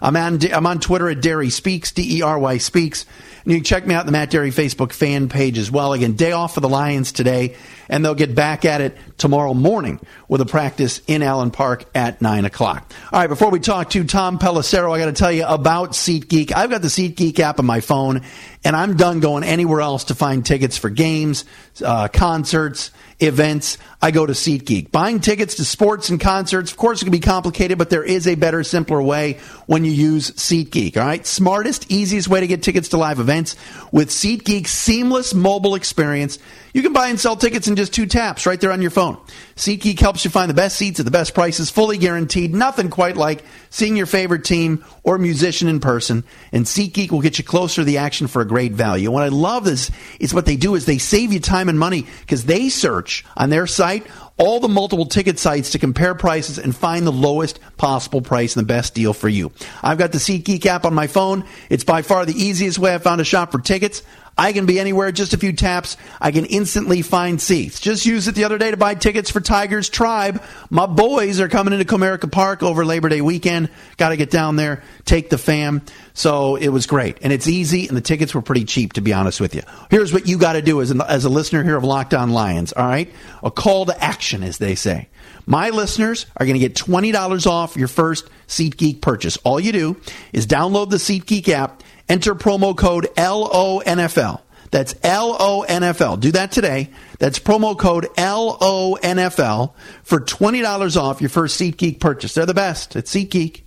I'm 0.00 0.16
on, 0.16 0.40
I'm 0.52 0.66
on 0.66 0.80
Twitter 0.80 1.08
at 1.08 1.18
Dery 1.18 1.50
Speaks, 1.50 1.92
D 1.92 2.18
E 2.18 2.22
R 2.22 2.38
Y 2.38 2.58
Speaks. 2.58 3.06
And 3.44 3.52
you 3.52 3.58
can 3.58 3.64
check 3.64 3.86
me 3.86 3.94
out 3.94 4.00
on 4.00 4.06
the 4.06 4.12
Matt 4.12 4.30
Dery 4.30 4.52
Facebook 4.52 4.92
fan 4.92 5.28
page 5.28 5.58
as 5.58 5.70
well. 5.70 5.92
Again, 5.92 6.14
day 6.14 6.32
off 6.32 6.54
for 6.54 6.60
the 6.60 6.68
Lions 6.68 7.12
today, 7.12 7.56
and 7.92 8.02
they'll 8.02 8.14
get 8.14 8.34
back 8.34 8.64
at 8.64 8.80
it 8.80 8.96
tomorrow 9.18 9.52
morning 9.52 10.00
with 10.26 10.40
a 10.40 10.46
practice 10.46 11.02
in 11.06 11.22
Allen 11.22 11.50
Park 11.50 11.84
at 11.94 12.22
9 12.22 12.46
o'clock. 12.46 12.90
All 13.12 13.20
right, 13.20 13.26
before 13.26 13.50
we 13.50 13.60
talk 13.60 13.90
to 13.90 14.02
Tom 14.04 14.38
Pelissero, 14.38 14.96
I 14.96 14.98
got 14.98 15.06
to 15.06 15.12
tell 15.12 15.30
you 15.30 15.44
about 15.44 15.90
SeatGeek. 15.90 16.52
I've 16.52 16.70
got 16.70 16.80
the 16.80 16.88
SeatGeek 16.88 17.38
app 17.40 17.58
on 17.58 17.66
my 17.66 17.80
phone, 17.80 18.22
and 18.64 18.74
I'm 18.74 18.96
done 18.96 19.20
going 19.20 19.44
anywhere 19.44 19.82
else 19.82 20.04
to 20.04 20.14
find 20.14 20.44
tickets 20.44 20.78
for 20.78 20.88
games, 20.88 21.44
uh, 21.84 22.08
concerts, 22.08 22.92
events, 23.22 23.78
I 24.00 24.10
go 24.10 24.26
to 24.26 24.32
SeatGeek. 24.32 24.90
Buying 24.90 25.20
tickets 25.20 25.56
to 25.56 25.64
sports 25.64 26.10
and 26.10 26.20
concerts, 26.20 26.72
of 26.72 26.76
course, 26.76 27.02
it 27.02 27.04
can 27.04 27.12
be 27.12 27.20
complicated, 27.20 27.78
but 27.78 27.90
there 27.90 28.02
is 28.02 28.26
a 28.26 28.34
better, 28.34 28.64
simpler 28.64 29.00
way 29.00 29.38
when 29.66 29.84
you 29.84 29.92
use 29.92 30.32
SeatGeek. 30.32 30.96
All 30.96 31.06
right, 31.06 31.24
smartest, 31.26 31.90
easiest 31.90 32.28
way 32.28 32.40
to 32.40 32.46
get 32.46 32.62
tickets 32.62 32.88
to 32.90 32.96
live 32.96 33.20
events 33.20 33.56
with 33.92 34.10
SeatGeek's 34.10 34.70
seamless 34.70 35.34
mobile 35.34 35.74
experience. 35.74 36.38
You 36.72 36.82
can 36.82 36.92
buy 36.92 37.08
and 37.08 37.20
sell 37.20 37.36
tickets 37.36 37.68
in 37.68 37.76
just 37.76 37.81
two 37.90 38.06
taps 38.06 38.46
right 38.46 38.60
there 38.60 38.72
on 38.72 38.82
your 38.82 38.90
phone. 38.90 39.18
SeatGeek 39.56 39.98
helps 40.00 40.24
you 40.24 40.30
find 40.30 40.50
the 40.50 40.54
best 40.54 40.76
seats 40.76 40.98
at 40.98 41.04
the 41.04 41.10
best 41.10 41.34
prices, 41.34 41.70
fully 41.70 41.98
guaranteed. 41.98 42.54
Nothing 42.54 42.90
quite 42.90 43.16
like 43.16 43.44
seeing 43.70 43.96
your 43.96 44.06
favorite 44.06 44.44
team 44.44 44.84
or 45.02 45.18
musician 45.18 45.68
in 45.68 45.80
person. 45.80 46.24
And 46.52 46.64
SeatGeek 46.64 47.10
will 47.10 47.20
get 47.20 47.38
you 47.38 47.44
closer 47.44 47.82
to 47.82 47.84
the 47.84 47.98
action 47.98 48.26
for 48.26 48.42
a 48.42 48.46
great 48.46 48.72
value. 48.72 49.10
What 49.10 49.22
I 49.22 49.28
love 49.28 49.66
is, 49.66 49.90
is 50.20 50.34
what 50.34 50.46
they 50.46 50.56
do 50.56 50.74
is 50.74 50.86
they 50.86 50.98
save 50.98 51.32
you 51.32 51.40
time 51.40 51.68
and 51.68 51.78
money 51.78 52.06
because 52.20 52.44
they 52.44 52.68
search 52.68 53.24
on 53.36 53.50
their 53.50 53.66
site 53.66 54.06
all 54.38 54.60
the 54.60 54.68
multiple 54.68 55.06
ticket 55.06 55.38
sites 55.38 55.70
to 55.70 55.78
compare 55.78 56.14
prices 56.14 56.58
and 56.58 56.74
find 56.74 57.06
the 57.06 57.12
lowest 57.12 57.60
possible 57.76 58.20
price 58.20 58.56
and 58.56 58.64
the 58.64 58.66
best 58.66 58.94
deal 58.94 59.12
for 59.12 59.28
you. 59.28 59.52
I've 59.82 59.98
got 59.98 60.12
the 60.12 60.18
SeatGeek 60.18 60.66
app 60.66 60.84
on 60.84 60.94
my 60.94 61.06
phone. 61.06 61.44
It's 61.68 61.84
by 61.84 62.02
far 62.02 62.24
the 62.24 62.32
easiest 62.32 62.78
way 62.78 62.94
I've 62.94 63.02
found 63.02 63.18
to 63.18 63.24
shop 63.24 63.52
for 63.52 63.60
tickets. 63.60 64.02
I 64.36 64.52
can 64.52 64.64
be 64.64 64.80
anywhere, 64.80 65.12
just 65.12 65.34
a 65.34 65.38
few 65.38 65.52
taps. 65.52 65.96
I 66.20 66.30
can 66.30 66.46
instantly 66.46 67.02
find 67.02 67.40
seats. 67.40 67.80
Just 67.80 68.06
used 68.06 68.28
it 68.28 68.34
the 68.34 68.44
other 68.44 68.56
day 68.56 68.70
to 68.70 68.76
buy 68.76 68.94
tickets 68.94 69.30
for 69.30 69.40
Tigers 69.40 69.88
Tribe. 69.90 70.42
My 70.70 70.86
boys 70.86 71.38
are 71.38 71.48
coming 71.48 71.74
into 71.74 71.84
Comerica 71.84 72.30
Park 72.30 72.62
over 72.62 72.84
Labor 72.84 73.10
Day 73.10 73.20
weekend. 73.20 73.68
Got 73.98 74.08
to 74.08 74.16
get 74.16 74.30
down 74.30 74.56
there, 74.56 74.82
take 75.04 75.28
the 75.28 75.36
fam. 75.36 75.82
So 76.14 76.56
it 76.56 76.68
was 76.68 76.86
great. 76.86 77.18
And 77.22 77.32
it's 77.32 77.46
easy, 77.46 77.88
and 77.88 77.96
the 77.96 78.02
tickets 78.02 78.34
were 78.34 78.42
pretty 78.42 78.64
cheap, 78.64 78.94
to 78.94 79.02
be 79.02 79.12
honest 79.12 79.40
with 79.40 79.54
you. 79.54 79.62
Here's 79.90 80.12
what 80.12 80.26
you 80.26 80.38
got 80.38 80.54
to 80.54 80.62
do 80.62 80.80
as, 80.80 80.90
an, 80.90 81.02
as 81.02 81.24
a 81.24 81.30
listener 81.30 81.62
here 81.62 81.76
of 81.76 81.84
Locked 81.84 82.14
On 82.14 82.30
Lions, 82.30 82.72
all 82.72 82.86
right? 82.86 83.12
A 83.42 83.50
call 83.50 83.86
to 83.86 84.02
action, 84.02 84.42
as 84.42 84.58
they 84.58 84.74
say. 84.74 85.08
My 85.44 85.70
listeners 85.70 86.26
are 86.36 86.46
going 86.46 86.58
to 86.58 86.60
get 86.60 86.74
$20 86.74 87.46
off 87.46 87.76
your 87.76 87.88
first 87.88 88.28
SeatGeek 88.48 89.00
purchase. 89.00 89.36
All 89.38 89.58
you 89.58 89.72
do 89.72 90.00
is 90.32 90.46
download 90.46 90.90
the 90.90 90.96
SeatGeek 90.96 91.48
app 91.48 91.82
Enter 92.12 92.34
promo 92.34 92.76
code 92.76 93.08
LONFL. 93.16 94.42
That's 94.70 94.92
LONFL. 94.92 96.20
Do 96.20 96.32
that 96.32 96.52
today. 96.52 96.90
That's 97.18 97.38
promo 97.38 97.78
code 97.78 98.04
LONFL 98.18 99.72
for 100.02 100.20
$20 100.20 100.96
off 101.00 101.22
your 101.22 101.30
first 101.30 101.58
SeatGeek 101.58 102.00
purchase. 102.00 102.34
They're 102.34 102.44
the 102.44 102.52
best 102.52 102.96
at 102.96 103.06
SeatGeek. 103.06 103.62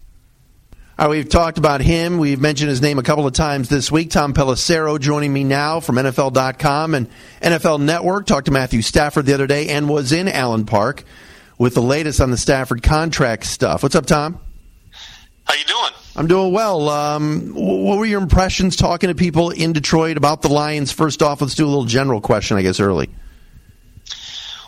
All 1.00 1.08
right, 1.08 1.10
we've 1.10 1.28
talked 1.28 1.58
about 1.58 1.82
him. 1.82 2.20
We've 2.20 2.40
mentioned 2.40 2.70
his 2.70 2.84
name 2.84 3.00
a 3.00 3.04
couple 3.04 3.26
of 3.26 3.34
times 3.34 3.68
this 3.68 3.92
week. 3.92 4.12
Tom 4.12 4.36
Pelissero 4.36 5.00
joining 5.00 5.34
me 5.34 5.44
now 5.44 5.80
from 5.80 5.96
NFL.com 5.96 6.94
and 6.94 7.10
NFL 7.42 7.82
Network. 7.82 8.28
Talked 8.28 8.46
to 8.46 8.52
Matthew 8.52 8.84
Stafford 8.84 9.26
the 9.26 9.34
other 9.34 9.48
day 9.48 9.70
and 9.70 9.90
was 9.90 10.12
in 10.12 10.28
Allen 10.28 10.68
Park 10.68 11.04
with 11.58 11.74
the 11.74 11.82
latest 11.82 12.22
on 12.22 12.30
the 12.30 12.38
Stafford 12.38 12.84
contract 12.84 13.48
stuff. 13.48 13.82
What's 13.82 13.96
up, 13.96 14.06
Tom? 14.06 14.40
How 15.46 15.56
you 15.56 15.66
doing? 15.66 16.05
I'm 16.16 16.28
doing 16.28 16.54
well. 16.54 16.88
Um, 16.90 17.54
what 17.54 17.98
were 17.98 18.06
your 18.06 18.22
impressions 18.22 18.76
talking 18.78 19.10
to 19.10 19.16
people 19.16 19.50
in 19.50 19.74
Detroit 19.74 20.16
about 20.16 20.42
the 20.42 20.48
Lions? 20.48 20.92
First 20.92 21.22
off, 21.22 21.42
let's 21.42 21.56
do 21.56 21.66
a 21.66 21.68
little 21.68 21.86
general 21.86 22.22
question, 22.22 22.56
I 22.58 22.62
guess, 22.62 22.80
early. 22.80 23.10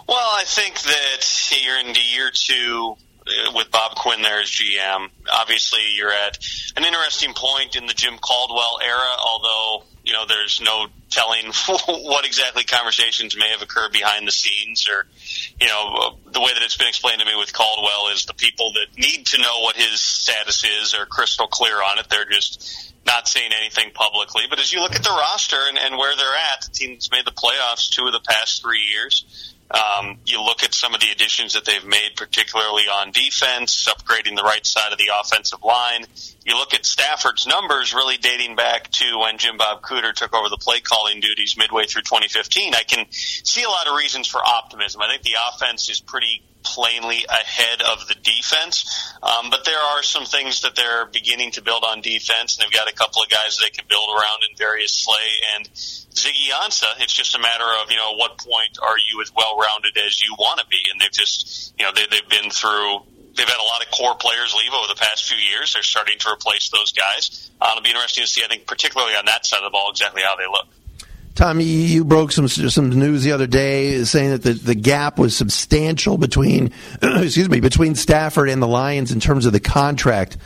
Well, 0.08 0.18
I 0.18 0.44
think 0.46 0.80
that 0.82 1.18
you're 1.64 1.80
into 1.80 2.02
year 2.02 2.32
two 2.34 2.96
uh, 3.26 3.52
with 3.56 3.72
Bob 3.72 3.96
Quinn 3.96 4.22
there 4.22 4.42
as 4.42 4.50
GM. 4.50 5.10
Obviously, 5.32 5.80
you're 5.96 6.12
at 6.12 6.38
an 6.76 6.86
interesting 6.86 7.34
point 7.34 7.76
in 7.76 7.86
the 7.86 7.94
Jim 7.94 8.18
Caldwell 8.20 8.80
era, 8.84 9.16
although 9.26 9.84
you 10.08 10.14
know 10.14 10.26
there's 10.26 10.62
no 10.64 10.88
telling 11.10 11.52
what 12.06 12.26
exactly 12.26 12.64
conversations 12.64 13.36
may 13.38 13.50
have 13.50 13.62
occurred 13.62 13.92
behind 13.92 14.26
the 14.26 14.32
scenes 14.32 14.88
or 14.90 15.06
you 15.60 15.68
know 15.68 16.18
the 16.32 16.40
way 16.40 16.54
that 16.54 16.64
it's 16.64 16.78
been 16.78 16.88
explained 16.88 17.20
to 17.20 17.26
me 17.26 17.36
with 17.38 17.52
Caldwell 17.52 18.08
is 18.14 18.26
the 18.26 18.34
people 18.34 18.72
that 18.74 18.98
need 18.98 19.26
to 19.28 19.42
know 19.42 19.60
what 19.60 19.76
his 19.76 20.02
status 20.02 20.64
is 20.64 20.94
are 20.94 21.06
crystal 21.06 21.48
clear 21.48 21.76
on 21.76 22.00
it. 22.00 22.08
They're 22.10 22.26
just 22.26 22.94
not 23.06 23.28
saying 23.28 23.52
anything 23.60 23.92
publicly. 23.94 24.44
But 24.50 24.60
as 24.60 24.72
you 24.72 24.82
look 24.82 24.96
at 24.96 25.04
the 25.04 25.10
roster 25.10 25.58
and, 25.68 25.78
and 25.78 25.98
where 25.98 26.16
they're 26.16 26.36
at 26.54 26.62
the 26.62 26.72
team's 26.72 27.12
made 27.12 27.26
the 27.26 27.32
playoffs 27.32 27.90
two 27.90 28.06
of 28.06 28.14
the 28.14 28.22
past 28.22 28.62
three 28.62 28.84
years 28.94 29.56
um, 29.72 30.20
you 30.26 30.42
look 30.42 30.64
at 30.64 30.74
some 30.74 30.94
of 30.94 31.02
the 31.02 31.10
additions 31.12 31.54
that 31.54 31.66
they've 31.66 31.86
made, 31.86 32.12
particularly 32.16 32.84
on 32.84 33.12
defense, 33.12 33.86
upgrading 33.86 34.36
the 34.36 34.44
right 34.44 34.66
side 34.66 34.94
of 34.94 34.98
the 34.98 35.12
offensive 35.20 35.62
line. 35.64 36.06
You 36.46 36.58
look 36.58 36.74
at 36.74 36.86
Stafford's 36.86 37.46
numbers 37.46 37.94
really 37.94 38.18
dating 38.18 38.56
back 38.56 38.90
to 38.92 39.20
when 39.20 39.38
Jim 39.38 39.58
Bob 39.58 39.82
Cooter 39.82 40.14
took 40.14 40.34
over 40.34 40.48
the 40.48 40.58
play 40.58 40.80
calling 40.80 41.20
duties 41.20 41.58
midway 41.58 41.86
through 41.86 42.04
2015. 42.04 42.76
I 42.76 42.84
can 42.84 43.06
see 43.12 43.64
a 43.64 43.70
lot 43.70 43.88
of 43.88 43.98
reasons 43.98 44.28
for 44.28 44.40
optimism. 44.44 45.02
I 45.02 45.10
think 45.10 45.24
the 45.24 45.36
offense 45.52 45.90
is 45.90 46.00
pretty 46.00 46.44
plainly 46.74 47.26
ahead 47.30 47.82
of 47.82 48.08
the 48.08 48.16
defense. 48.16 49.14
Um, 49.24 49.50
but 49.50 49.66
there 49.66 49.80
are 49.80 50.04
some 50.04 50.26
things 50.26 50.62
that 50.62 50.76
they're 50.76 51.06
beginning 51.06 51.52
to 51.52 51.62
build 51.62 51.84
on 51.86 52.02
defense, 52.02 52.58
and 52.58 52.66
they've 52.66 52.74
got 52.74 52.90
a 52.90 52.96
couple 52.96 53.24
of 53.24 53.30
guys 53.30 53.58
they 53.58 53.70
can 53.70 53.86
build 53.88 54.10
around 54.10 54.44
in 54.50 54.56
Darius 54.56 54.94
Slay 54.94 55.30
and 55.56 55.70
Ziggy 56.18 56.50
Ansah, 56.50 56.98
it's 57.00 57.14
just 57.14 57.36
a 57.36 57.40
matter 57.40 57.66
of, 57.82 57.92
you 57.92 57.98
know, 57.98 58.16
what 58.16 58.38
point 58.40 58.80
are 58.82 58.98
you 58.98 59.22
as 59.22 59.32
well 59.36 59.56
rounded 59.56 59.96
as 59.98 60.22
you 60.24 60.34
want 60.40 60.60
to 60.60 60.66
be? 60.66 60.82
And 60.92 61.00
they've 61.00 61.12
just, 61.12 61.74
you 61.78 61.86
know, 61.86 61.92
they, 61.94 62.08
they've 62.10 62.28
been 62.28 62.50
through, 62.50 63.06
they've 63.38 63.48
had 63.48 63.62
a 63.62 63.70
lot 63.70 63.86
of 63.86 63.92
core 63.92 64.16
players 64.16 64.56
leave 64.58 64.74
over 64.74 64.88
the 64.88 65.00
past 65.00 65.26
few 65.26 65.38
years. 65.38 65.74
They're 65.74 65.84
starting 65.84 66.18
to 66.18 66.30
replace 66.34 66.70
those 66.70 66.92
guys. 66.92 67.52
Uh, 67.62 67.70
it'll 67.72 67.84
be 67.84 67.90
interesting 67.90 68.24
to 68.24 68.28
see, 68.28 68.42
I 68.44 68.48
think, 68.48 68.66
particularly 68.66 69.14
on 69.14 69.26
that 69.26 69.46
side 69.46 69.58
of 69.58 69.66
the 69.66 69.70
ball, 69.70 69.92
exactly 69.92 70.24
how 70.24 70.36
they 70.36 70.48
look. 70.50 70.66
Tom, 71.38 71.62
you 71.62 72.04
broke 72.04 72.32
some 72.32 72.48
some 72.48 72.90
news 72.90 73.24
the 73.24 73.32
other 73.32 73.46
day 73.46 74.04
saying 74.06 74.32
that 74.32 74.42
the, 74.42 74.54
the 74.54 74.74
gap 74.74 75.20
was 75.20 75.38
substantial 75.38 76.18
between 76.18 76.72
excuse 77.04 77.48
me 77.48 77.60
between 77.60 77.94
Stafford 77.94 78.50
and 78.50 78.60
the 78.60 78.68
Lions 78.68 79.12
in 79.12 79.20
terms 79.20 79.46
of 79.46 79.54
the 79.54 79.60
contract. 79.60 80.38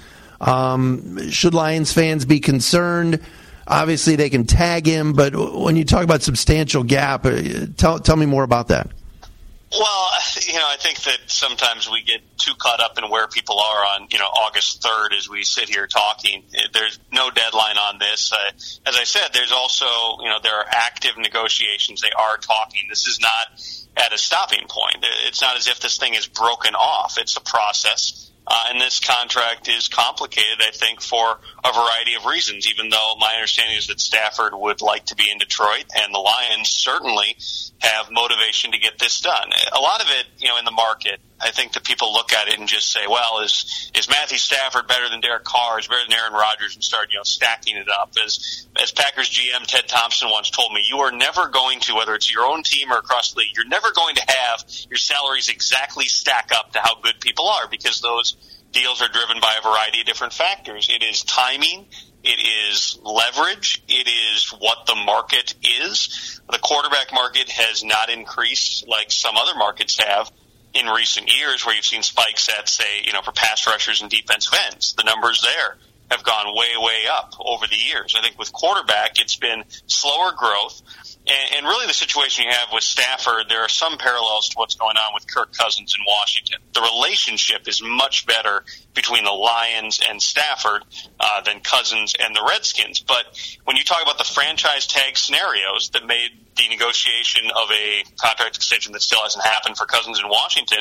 Um, 0.42 1.30
should 1.30 1.54
Lions 1.54 1.94
fans 1.94 2.26
be 2.26 2.42
concerned? 2.42 3.22
Obviously, 3.66 4.18
they 4.18 4.30
can 4.30 4.46
tag 4.46 4.86
him, 4.86 5.14
but 5.14 5.34
when 5.34 5.78
you 5.78 5.86
talk 5.86 6.04
about 6.04 6.24
substantial 6.24 6.84
gap, 6.84 7.26
uh, 7.26 7.68
tell 7.78 8.00
tell 8.00 8.18
me 8.18 8.26
more 8.26 8.44
about 8.44 8.68
that. 8.68 8.92
Well, 9.72 10.10
you 10.48 10.54
know, 10.54 10.68
I 10.68 10.78
think 10.78 11.02
that 11.04 11.20
sometimes 11.28 11.90
we 11.90 12.04
get 12.04 12.22
too 12.38 12.54
caught 12.58 12.82
up 12.82 12.98
in 12.98 13.10
where 13.10 13.28
people 13.28 13.60
are 13.60 13.86
on, 13.96 14.08
you 14.12 14.20
know, 14.20 14.26
August 14.26 14.82
3rd 14.82 15.18
as 15.18 15.30
we 15.30 15.44
sit 15.44 15.70
here 15.70 15.88
talking. 15.88 16.44
There's 16.74 17.00
no 17.12 17.30
deadline 17.32 17.78
on 17.78 18.00
this. 18.00 18.32
Uh, 18.34 18.52
as 18.86 18.96
I 18.96 19.04
said, 19.04 19.30
there's 19.34 19.52
also, 19.52 19.86
you 20.22 20.30
know, 20.30 20.40
there 20.42 20.56
are 20.56 20.66
active 20.68 21.18
negotiations. 21.18 22.02
They 22.02 22.12
are 22.12 22.38
talking. 22.38 22.82
This 22.90 23.08
is 23.08 23.20
not 23.20 23.62
at 23.98 24.14
a 24.14 24.18
stopping 24.18 24.68
point. 24.68 25.06
It's 25.28 25.42
not 25.42 25.58
as 25.58 25.68
if 25.68 25.80
this 25.80 25.98
thing 25.98 26.16
is 26.16 26.28
broken 26.28 26.76
off. 26.76 27.18
It's 27.18 27.38
a 27.38 27.42
process. 27.42 28.31
Uh, 28.54 28.64
and 28.70 28.82
this 28.82 29.00
contract 29.00 29.70
is 29.70 29.88
complicated, 29.88 30.60
I 30.60 30.72
think, 30.72 31.00
for 31.00 31.40
a 31.64 31.72
variety 31.72 32.16
of 32.16 32.26
reasons, 32.26 32.68
even 32.68 32.90
though 32.90 33.14
my 33.18 33.32
understanding 33.36 33.78
is 33.78 33.88
that 33.88 34.02
Stafford 34.02 34.54
would 34.54 34.82
like 34.82 35.06
to 35.06 35.16
be 35.16 35.32
in 35.32 35.38
Detroit 35.38 35.86
and 35.96 36.14
the 36.14 36.20
Lions 36.20 36.68
certainly 36.68 37.38
have 37.80 38.12
motivation 38.12 38.74
to 38.74 38.78
get 38.78 39.00
this 39.00 39.22
done. 39.22 39.52
A 39.72 39.80
lot 39.80 40.02
of 40.02 40.08
it, 40.10 40.26
you 40.40 40.50
know, 40.50 40.58
in 40.58 40.66
the 40.66 40.72
market, 40.72 41.22
I 41.44 41.52
think 41.52 41.74
that 41.74 41.84
people 41.84 42.14
look 42.14 42.34
at 42.34 42.48
it 42.48 42.60
and 42.60 42.68
just 42.68 42.92
say, 42.92 43.02
well, 43.10 43.40
is, 43.40 43.92
is 43.96 44.08
Matthew 44.10 44.38
Stafford 44.38 44.88
better 44.88 45.10
than 45.10 45.22
Derek 45.22 45.44
Carr? 45.44 45.80
Is 45.80 45.88
better 45.88 46.04
than 46.08 46.18
Aaron 46.18 46.34
Rodgers 46.34 46.76
and 46.76 46.84
start, 46.84 47.08
you 47.12 47.18
know, 47.18 47.24
stacking 47.24 47.78
it 47.78 47.88
up. 47.90 48.14
As, 48.24 48.68
as 48.82 48.92
Packers 48.92 49.30
GM 49.30 49.66
Ted 49.66 49.88
Thompson 49.88 50.30
once 50.30 50.50
told 50.50 50.72
me, 50.74 50.86
you 50.88 50.98
are 51.00 51.12
never 51.12 51.48
going 51.48 51.80
to, 51.82 51.96
whether 51.96 52.14
it's 52.14 52.32
your 52.32 52.46
own 52.46 52.64
team 52.64 52.92
or 52.92 52.98
across 52.98 53.34
the 53.34 53.40
league, 53.40 53.56
you're 53.56 53.68
never 53.68 53.92
going 53.92 54.16
to 54.16 54.26
have 54.28 54.64
your 54.90 54.98
salaries 54.98 55.50
exactly 55.50 56.06
stack 56.06 56.52
up 56.56 56.74
to 56.74 56.80
how 56.80 57.00
good 57.02 57.20
people 57.20 57.48
are 57.48 57.68
because 57.68 58.02
those 58.02 58.36
deals 58.72 59.02
are 59.02 59.10
driven 59.10 59.40
by 59.42 59.56
a 59.60 59.64
variety 59.64 60.02
of 60.02 60.06
different 60.06 60.34
factors. 60.34 60.90
It 60.90 61.04
is 61.04 61.24
timing. 61.24 61.88
It 62.24 62.40
is 62.72 63.00
leverage. 63.02 63.84
It 63.88 64.08
is 64.08 64.50
what 64.52 64.86
the 64.86 64.96
market 64.96 65.56
is. 65.82 66.40
The 66.50 66.60
quarterback 66.60 67.12
market 67.14 67.50
has 67.50 67.84
not 67.84 68.10
increased 68.10 68.88
like 68.88 69.12
some 69.12 69.36
other 69.38 69.58
markets 69.58 69.98
have 70.00 70.32
in 70.74 70.86
recent 70.88 71.34
years 71.34 71.66
where 71.66 71.76
you've 71.76 71.86
seen 71.86 72.04
spikes 72.04 72.50
at, 72.50 72.70
say, 72.70 73.02
you 73.04 73.14
know, 73.14 73.22
for 73.22 73.32
pass 73.32 73.68
rushers 73.68 74.02
and 74.02 74.10
defensive 74.10 74.54
ends. 74.68 74.94
The 74.94 75.04
numbers 75.04 75.42
there 75.42 75.78
have 76.10 76.24
gone 76.24 76.48
way, 76.56 76.70
way 76.78 77.04
up 77.12 77.34
over 77.40 77.68
the 77.68 77.76
years. 77.76 78.16
I 78.18 78.22
think 78.22 78.38
with 78.38 78.52
quarterback, 78.52 79.20
it's 79.20 79.36
been 79.36 79.64
slower 79.88 80.32
growth. 80.38 80.82
And, 81.32 81.56
and 81.58 81.66
really, 81.66 81.88
the 81.88 81.94
situation 81.94 82.46
you 82.46 82.52
have 82.52 82.70
with 82.74 82.84
Stafford, 82.84 83.46
there 83.48 83.62
are 83.62 83.70
some 83.70 83.98
parallels 83.98 84.50
to 84.50 84.56
what's 84.58 84.76
going 84.76 84.98
on 84.98 85.14
with 85.14 85.34
Kirk 85.34 85.56
Cousins 85.56 85.96
in 85.98 86.04
Washington. 86.06 86.60
The 86.74 86.82
relationship 86.82 87.70
is 87.70 87.82
much 87.82 88.26
better 88.26 88.66
between 88.94 89.24
the 89.24 89.32
Lions 89.32 90.02
and 90.10 90.22
Stafford 90.22 90.84
uh, 91.20 91.42
than 91.42 91.62
Cousins 91.62 92.16
and 92.20 92.36
the 92.36 92.46
Redskins. 92.46 93.00
But 93.00 93.26
when 93.64 93.78
you 93.78 93.84
talk 93.84 94.02
about 94.02 94.18
the 94.18 94.26
franchise 94.26 94.88
tag 94.88 95.18
scenarios 95.18 95.92
that 95.92 96.06
made 96.06 96.32
the 96.58 96.68
negotiation 96.68 97.50
of 97.52 97.72
a 97.72 98.04
contract 98.18 98.58
extension 98.58 98.92
that 98.92 99.02
still 99.02 99.22
hasn't 99.22 99.46
happened 99.46 99.78
for 99.78 99.86
Cousins 99.86 100.20
in 100.20 100.28
Washington, 100.28 100.80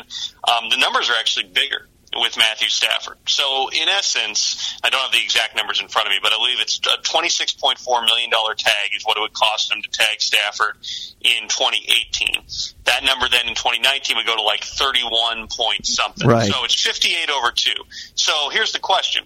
um, 0.48 0.68
the 0.68 0.78
numbers 0.78 1.10
are 1.10 1.16
actually 1.16 1.46
bigger 1.46 1.86
with 2.16 2.36
Matthew 2.36 2.68
Stafford. 2.68 3.16
So 3.26 3.68
in 3.70 3.88
essence, 3.88 4.78
I 4.82 4.90
don't 4.90 5.00
have 5.00 5.12
the 5.12 5.22
exact 5.22 5.56
numbers 5.56 5.80
in 5.80 5.88
front 5.88 6.08
of 6.08 6.12
me, 6.12 6.18
but 6.22 6.32
I 6.32 6.36
believe 6.38 6.58
it's 6.60 6.78
a 6.78 6.98
$26.4 7.02 8.04
million 8.04 8.30
tag 8.56 8.90
is 8.96 9.04
what 9.04 9.16
it 9.16 9.20
would 9.20 9.32
cost 9.32 9.68
them 9.68 9.80
to 9.82 9.90
tag 9.90 10.20
Stafford 10.20 10.76
in 11.20 11.48
2018. 11.48 12.42
That 12.84 13.04
number 13.04 13.28
then 13.28 13.46
in 13.46 13.54
2019 13.54 14.16
would 14.16 14.26
go 14.26 14.36
to 14.36 14.42
like 14.42 14.64
31 14.64 15.46
point 15.56 15.86
something. 15.86 16.26
Right. 16.26 16.50
So 16.50 16.64
it's 16.64 16.74
58 16.74 17.30
over 17.30 17.52
two. 17.52 17.78
So 18.16 18.50
here's 18.50 18.72
the 18.72 18.80
question. 18.80 19.24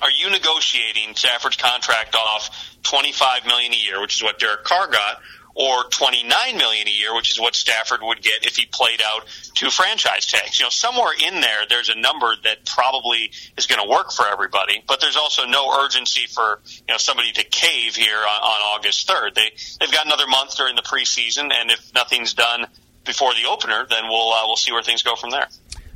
Are 0.00 0.10
you 0.10 0.30
negotiating 0.30 1.16
Stafford's 1.16 1.56
contract 1.56 2.14
off 2.14 2.76
25 2.82 3.46
million 3.46 3.72
a 3.72 3.76
year, 3.76 4.00
which 4.00 4.16
is 4.16 4.22
what 4.22 4.38
Derek 4.38 4.64
Carr 4.64 4.88
got, 4.88 5.20
or 5.58 5.82
29 5.90 6.56
million 6.56 6.86
a 6.86 6.90
year, 6.90 7.14
which 7.16 7.32
is 7.32 7.40
what 7.40 7.56
Stafford 7.56 7.98
would 8.00 8.22
get 8.22 8.46
if 8.46 8.56
he 8.56 8.64
played 8.66 9.02
out 9.04 9.26
two 9.54 9.70
franchise 9.70 10.24
tags. 10.26 10.58
You 10.60 10.66
know, 10.66 10.70
somewhere 10.70 11.12
in 11.20 11.40
there, 11.40 11.66
there's 11.68 11.88
a 11.88 11.98
number 11.98 12.32
that 12.44 12.64
probably 12.64 13.32
is 13.56 13.66
going 13.66 13.82
to 13.82 13.90
work 13.90 14.12
for 14.12 14.24
everybody, 14.26 14.84
but 14.86 15.00
there's 15.00 15.16
also 15.16 15.46
no 15.46 15.82
urgency 15.82 16.28
for, 16.28 16.60
you 16.64 16.94
know, 16.94 16.96
somebody 16.96 17.32
to 17.32 17.42
cave 17.42 17.96
here 17.96 18.18
on, 18.18 18.40
on 18.40 18.78
August 18.78 19.08
3rd. 19.08 19.34
They, 19.34 19.50
they've 19.80 19.92
got 19.92 20.06
another 20.06 20.28
month 20.28 20.56
during 20.56 20.76
the 20.76 20.82
preseason, 20.82 21.52
and 21.52 21.72
if 21.72 21.92
nothing's 21.92 22.34
done 22.34 22.68
before 23.04 23.34
the 23.34 23.48
opener, 23.50 23.84
then 23.90 24.04
we'll, 24.08 24.32
uh, 24.32 24.46
we'll 24.46 24.56
see 24.56 24.70
where 24.70 24.82
things 24.82 25.02
go 25.02 25.16
from 25.16 25.30
there. 25.30 25.48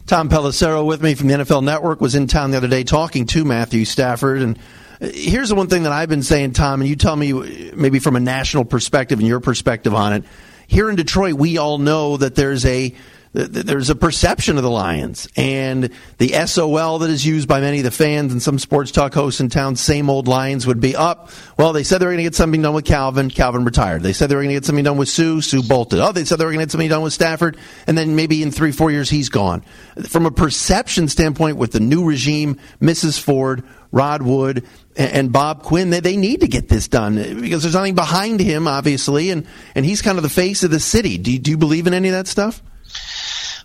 Tom 0.07 0.29
Pelissero 0.29 0.85
with 0.85 1.01
me 1.01 1.15
from 1.15 1.29
the 1.29 1.35
NFL 1.35 1.63
Network 1.63 2.01
was 2.01 2.17
in 2.17 2.27
town 2.27 2.51
the 2.51 2.57
other 2.57 2.69
day 2.69 2.83
talking 2.83 3.27
to 3.27 3.45
Matthew 3.45 3.85
Stafford 3.85 4.43
and 4.43 4.59
Here's 5.03 5.49
the 5.49 5.57
one 5.57 5.67
thing 5.67 5.83
that 5.83 5.91
I've 5.91 6.09
been 6.09 6.23
saying, 6.23 6.53
Tom, 6.53 6.81
and 6.81 6.89
you 6.89 6.95
tell 6.95 7.17
me 7.17 7.73
maybe 7.75 7.99
from 7.99 8.15
a 8.15 8.21
national 8.21 8.65
perspective 8.65 9.19
and 9.19 9.27
your 9.27 9.41
perspective 9.41 9.95
on 9.95 10.13
it. 10.13 10.25
Here 10.69 10.89
in 10.89 10.95
Detroit, 10.95 11.35
we 11.35 11.59
all 11.59 11.79
know 11.79 12.17
that 12.17 12.37
there's 12.37 12.65
a 12.65 12.95
there's 13.33 13.89
a 13.89 13.95
perception 13.95 14.59
of 14.59 14.63
the 14.63 14.71
Lions 14.71 15.27
and 15.37 15.91
the 16.19 16.47
SOL 16.47 16.99
that 16.99 17.09
is 17.09 17.25
used 17.25 17.49
by 17.49 17.63
many 17.63 17.79
of 17.79 17.85
the 17.85 17.91
fans 17.91 18.31
and 18.31 18.43
some 18.43 18.59
sports 18.59 18.91
talk 18.91 19.15
hosts 19.15 19.41
in 19.41 19.49
town. 19.49 19.75
Same 19.75 20.11
old 20.11 20.29
Lions 20.29 20.67
would 20.67 20.81
be 20.81 20.95
up. 20.95 21.31
Well, 21.57 21.73
they 21.73 21.83
said 21.83 21.99
they 21.99 22.05
were 22.05 22.13
going 22.13 22.19
to 22.19 22.25
get 22.25 22.35
something 22.35 22.61
done 22.61 22.75
with 22.75 22.85
Calvin. 22.85 23.31
Calvin 23.31 23.65
retired. 23.65 24.03
They 24.03 24.13
said 24.13 24.29
they 24.29 24.35
were 24.35 24.43
going 24.43 24.51
to 24.51 24.57
get 24.57 24.67
something 24.67 24.85
done 24.85 24.99
with 24.99 25.09
Suh. 25.09 25.41
Suh 25.41 25.63
bolted. 25.67 25.99
Oh, 25.99 26.13
they 26.13 26.27
said 26.27 26.37
they 26.37 26.45
were 26.45 26.51
going 26.51 26.61
to 26.61 26.67
get 26.67 26.73
something 26.73 26.91
done 26.91 27.03
with 27.03 27.15
Stafford. 27.15 27.57
And 27.87 27.97
then 27.97 28.15
maybe 28.17 28.43
in 28.43 28.51
three, 28.51 28.71
four 28.71 28.91
years, 28.91 29.09
he's 29.09 29.31
gone. 29.31 29.63
From 30.09 30.27
a 30.27 30.31
perception 30.31 31.09
standpoint 31.09 31.57
with 31.57 31.73
the 31.73 31.81
new 31.81 32.05
regime, 32.05 32.61
Mrs. 32.83 33.19
Ford, 33.19 33.65
Rod 33.93 34.23
Wood 34.23 34.65
and 34.97 35.31
Bob 35.33 35.63
Quinn, 35.63 35.91
they, 35.91 36.17
need 36.17 36.41
to 36.41 36.49
get 36.49 36.69
this 36.69 36.89
done 36.89 37.15
because 37.41 37.63
there's 37.63 37.75
nothing 37.75 37.95
behind 37.95 38.41
him, 38.41 38.67
obviously, 38.67 39.31
and, 39.31 39.47
and 39.75 39.85
he's 39.85 40.03
kind 40.03 40.19
of 40.19 40.23
the 40.23 40.31
face 40.31 40.63
of 40.63 40.71
the 40.71 40.81
city. 40.81 41.19
Do 41.19 41.31
you, 41.31 41.39
do 41.39 41.51
you 41.51 41.59
believe 41.59 41.87
in 41.87 41.95
any 41.95 42.09
of 42.09 42.15
that 42.15 42.27
stuff? 42.27 42.63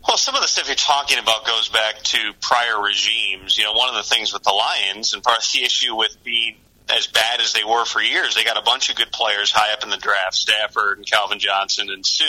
Well, 0.07 0.17
some 0.17 0.35
of 0.35 0.41
the 0.41 0.47
stuff 0.47 0.67
you're 0.67 0.75
talking 0.75 1.19
about 1.19 1.45
goes 1.45 1.69
back 1.69 2.01
to 2.01 2.33
prior 2.41 2.81
regimes. 2.81 3.57
You 3.57 3.65
know, 3.65 3.73
one 3.73 3.89
of 3.89 3.95
the 3.95 4.03
things 4.03 4.31
with 4.31 4.43
the 4.43 4.51
Lions, 4.51 5.13
and 5.13 5.23
part 5.23 5.39
of 5.39 5.51
the 5.51 5.63
issue 5.63 5.95
with 5.95 6.15
being 6.23 6.57
as 6.89 7.07
bad 7.07 7.41
as 7.41 7.53
they 7.53 7.63
were 7.63 7.85
for 7.85 8.01
years. 8.01 8.35
They 8.35 8.43
got 8.43 8.57
a 8.57 8.61
bunch 8.61 8.89
of 8.89 8.95
good 8.95 9.11
players 9.11 9.51
high 9.51 9.73
up 9.73 9.83
in 9.83 9.89
the 9.89 9.97
draft, 9.97 10.35
Stafford 10.35 10.97
and 10.97 11.05
Calvin 11.05 11.39
Johnson 11.39 11.89
and 11.89 12.05
Suh. 12.05 12.25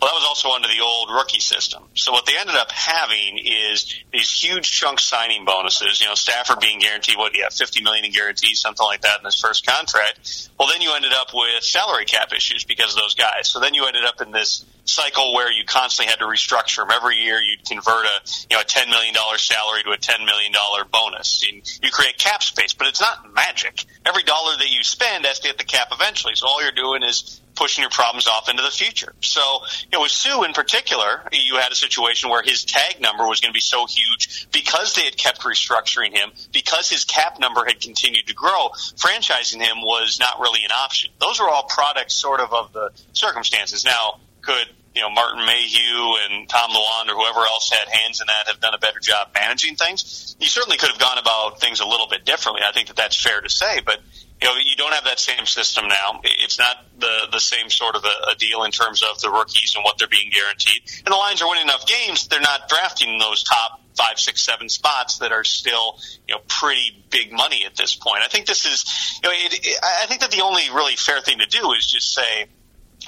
Well, 0.00 0.10
that 0.10 0.14
was 0.14 0.24
also 0.26 0.50
under 0.50 0.68
the 0.68 0.82
old 0.82 1.10
rookie 1.10 1.40
system. 1.40 1.82
So 1.94 2.12
what 2.12 2.26
they 2.26 2.36
ended 2.38 2.56
up 2.56 2.70
having 2.70 3.38
is 3.38 3.94
these 4.12 4.30
huge 4.30 4.70
chunk 4.70 5.00
signing 5.00 5.44
bonuses. 5.44 6.00
You 6.00 6.08
know, 6.08 6.14
Stafford 6.14 6.60
being 6.60 6.80
guaranteed 6.80 7.16
what 7.16 7.34
have, 7.36 7.52
fifty 7.54 7.82
million 7.82 8.04
in 8.04 8.12
guarantees, 8.12 8.60
something 8.60 8.84
like 8.84 9.02
that 9.02 9.20
in 9.20 9.24
his 9.24 9.40
first 9.40 9.66
contract. 9.66 10.50
Well, 10.58 10.68
then 10.68 10.82
you 10.82 10.92
ended 10.94 11.12
up 11.12 11.28
with 11.32 11.62
salary 11.62 12.04
cap 12.04 12.32
issues 12.32 12.64
because 12.64 12.94
of 12.94 13.00
those 13.00 13.14
guys. 13.14 13.50
So 13.50 13.60
then 13.60 13.74
you 13.74 13.86
ended 13.86 14.04
up 14.04 14.20
in 14.20 14.30
this 14.30 14.64
cycle 14.84 15.34
where 15.34 15.50
you 15.50 15.64
constantly 15.64 16.10
had 16.10 16.18
to 16.18 16.26
restructure 16.26 16.78
them. 16.78 16.88
Every 16.92 17.16
year 17.16 17.40
you'd 17.40 17.64
convert 17.64 18.04
a, 18.04 18.20
you 18.50 18.56
know, 18.56 18.60
a 18.60 18.64
$10 18.64 18.88
million 18.90 19.14
salary 19.36 19.82
to 19.84 19.90
a 19.90 19.96
$10 19.96 20.24
million 20.24 20.52
bonus. 20.92 21.44
And 21.50 21.62
you 21.82 21.90
create 21.90 22.18
cap 22.18 22.42
space, 22.42 22.74
but 22.74 22.86
it's 22.86 23.00
not 23.00 23.32
magic. 23.34 23.84
Every 24.06 24.22
dollar 24.22 24.52
that 24.58 24.70
you 24.70 24.82
spend 24.82 25.24
has 25.24 25.40
to 25.40 25.48
hit 25.48 25.58
the 25.58 25.64
cap 25.64 25.88
eventually. 25.92 26.34
So 26.34 26.46
all 26.46 26.62
you're 26.62 26.72
doing 26.72 27.02
is 27.02 27.40
pushing 27.54 27.82
your 27.82 27.90
problems 27.90 28.26
off 28.26 28.48
into 28.48 28.62
the 28.62 28.70
future. 28.70 29.14
So, 29.20 29.40
you 29.82 29.88
know, 29.92 30.02
with 30.02 30.10
Suh 30.10 30.42
in 30.42 30.52
particular, 30.52 31.22
you 31.32 31.56
had 31.56 31.72
a 31.72 31.74
situation 31.74 32.28
where 32.28 32.42
his 32.42 32.64
tag 32.64 33.00
number 33.00 33.26
was 33.26 33.40
going 33.40 33.50
to 33.50 33.56
be 33.56 33.60
so 33.60 33.86
huge 33.86 34.48
because 34.50 34.94
they 34.94 35.04
had 35.04 35.16
kept 35.16 35.40
restructuring 35.42 36.14
him, 36.14 36.32
because 36.52 36.90
his 36.90 37.04
cap 37.04 37.38
number 37.38 37.64
had 37.64 37.80
continued 37.80 38.26
to 38.26 38.34
grow, 38.34 38.70
franchising 38.96 39.60
him 39.60 39.78
was 39.82 40.18
not 40.20 40.40
really 40.40 40.64
an 40.64 40.72
option. 40.72 41.10
Those 41.20 41.40
are 41.40 41.48
all 41.48 41.64
products 41.64 42.14
sort 42.14 42.40
of 42.40 42.52
of 42.52 42.72
the 42.72 42.90
circumstances. 43.12 43.84
Now, 43.84 44.20
could 44.42 44.68
you 44.94 45.02
know 45.02 45.10
Martin 45.10 45.44
Mayhew 45.44 46.16
and 46.24 46.48
Tom 46.48 46.70
Lewand 46.70 47.08
or 47.08 47.16
whoever 47.16 47.40
else 47.40 47.70
had 47.70 47.88
hands 47.88 48.20
in 48.20 48.26
that 48.26 48.48
have 48.48 48.60
done 48.60 48.74
a 48.74 48.78
better 48.78 49.00
job 49.00 49.28
managing 49.34 49.76
things. 49.76 50.36
You 50.38 50.46
certainly 50.46 50.76
could 50.76 50.90
have 50.90 50.98
gone 50.98 51.18
about 51.18 51.60
things 51.60 51.80
a 51.80 51.86
little 51.86 52.06
bit 52.08 52.24
differently. 52.24 52.62
I 52.66 52.72
think 52.72 52.88
that 52.88 52.96
that's 52.96 53.20
fair 53.20 53.40
to 53.40 53.48
say, 53.48 53.80
but 53.84 54.00
you 54.40 54.48
know 54.48 54.54
you 54.56 54.76
don't 54.76 54.92
have 54.92 55.04
that 55.04 55.18
same 55.18 55.46
system 55.46 55.88
now. 55.88 56.20
It's 56.22 56.58
not 56.58 56.76
the 56.98 57.28
the 57.32 57.40
same 57.40 57.70
sort 57.70 57.96
of 57.96 58.04
a, 58.04 58.32
a 58.32 58.34
deal 58.36 58.64
in 58.64 58.70
terms 58.70 59.02
of 59.02 59.20
the 59.20 59.30
rookies 59.30 59.74
and 59.74 59.84
what 59.84 59.98
they're 59.98 60.08
being 60.08 60.30
guaranteed. 60.30 60.82
And 61.04 61.12
the 61.12 61.16
Lions 61.16 61.42
are 61.42 61.48
winning 61.48 61.64
enough 61.64 61.86
games; 61.86 62.28
they're 62.28 62.40
not 62.40 62.68
drafting 62.68 63.18
those 63.18 63.42
top 63.42 63.80
five, 63.96 64.18
six, 64.18 64.44
seven 64.44 64.68
spots 64.68 65.18
that 65.18 65.32
are 65.32 65.44
still, 65.44 65.98
you 66.26 66.34
know, 66.34 66.40
pretty 66.48 67.04
big 67.10 67.32
money 67.32 67.64
at 67.64 67.76
this 67.76 67.94
point. 67.94 68.22
I 68.22 68.28
think 68.28 68.46
this 68.46 68.66
is, 68.66 69.20
you 69.22 69.28
know, 69.28 69.34
it, 69.34 69.54
it, 69.54 69.78
I 69.82 70.06
think 70.06 70.20
that 70.20 70.30
the 70.30 70.42
only 70.42 70.62
really 70.74 70.96
fair 70.96 71.20
thing 71.20 71.38
to 71.38 71.46
do 71.46 71.72
is 71.72 71.86
just 71.86 72.12
say, 72.12 72.46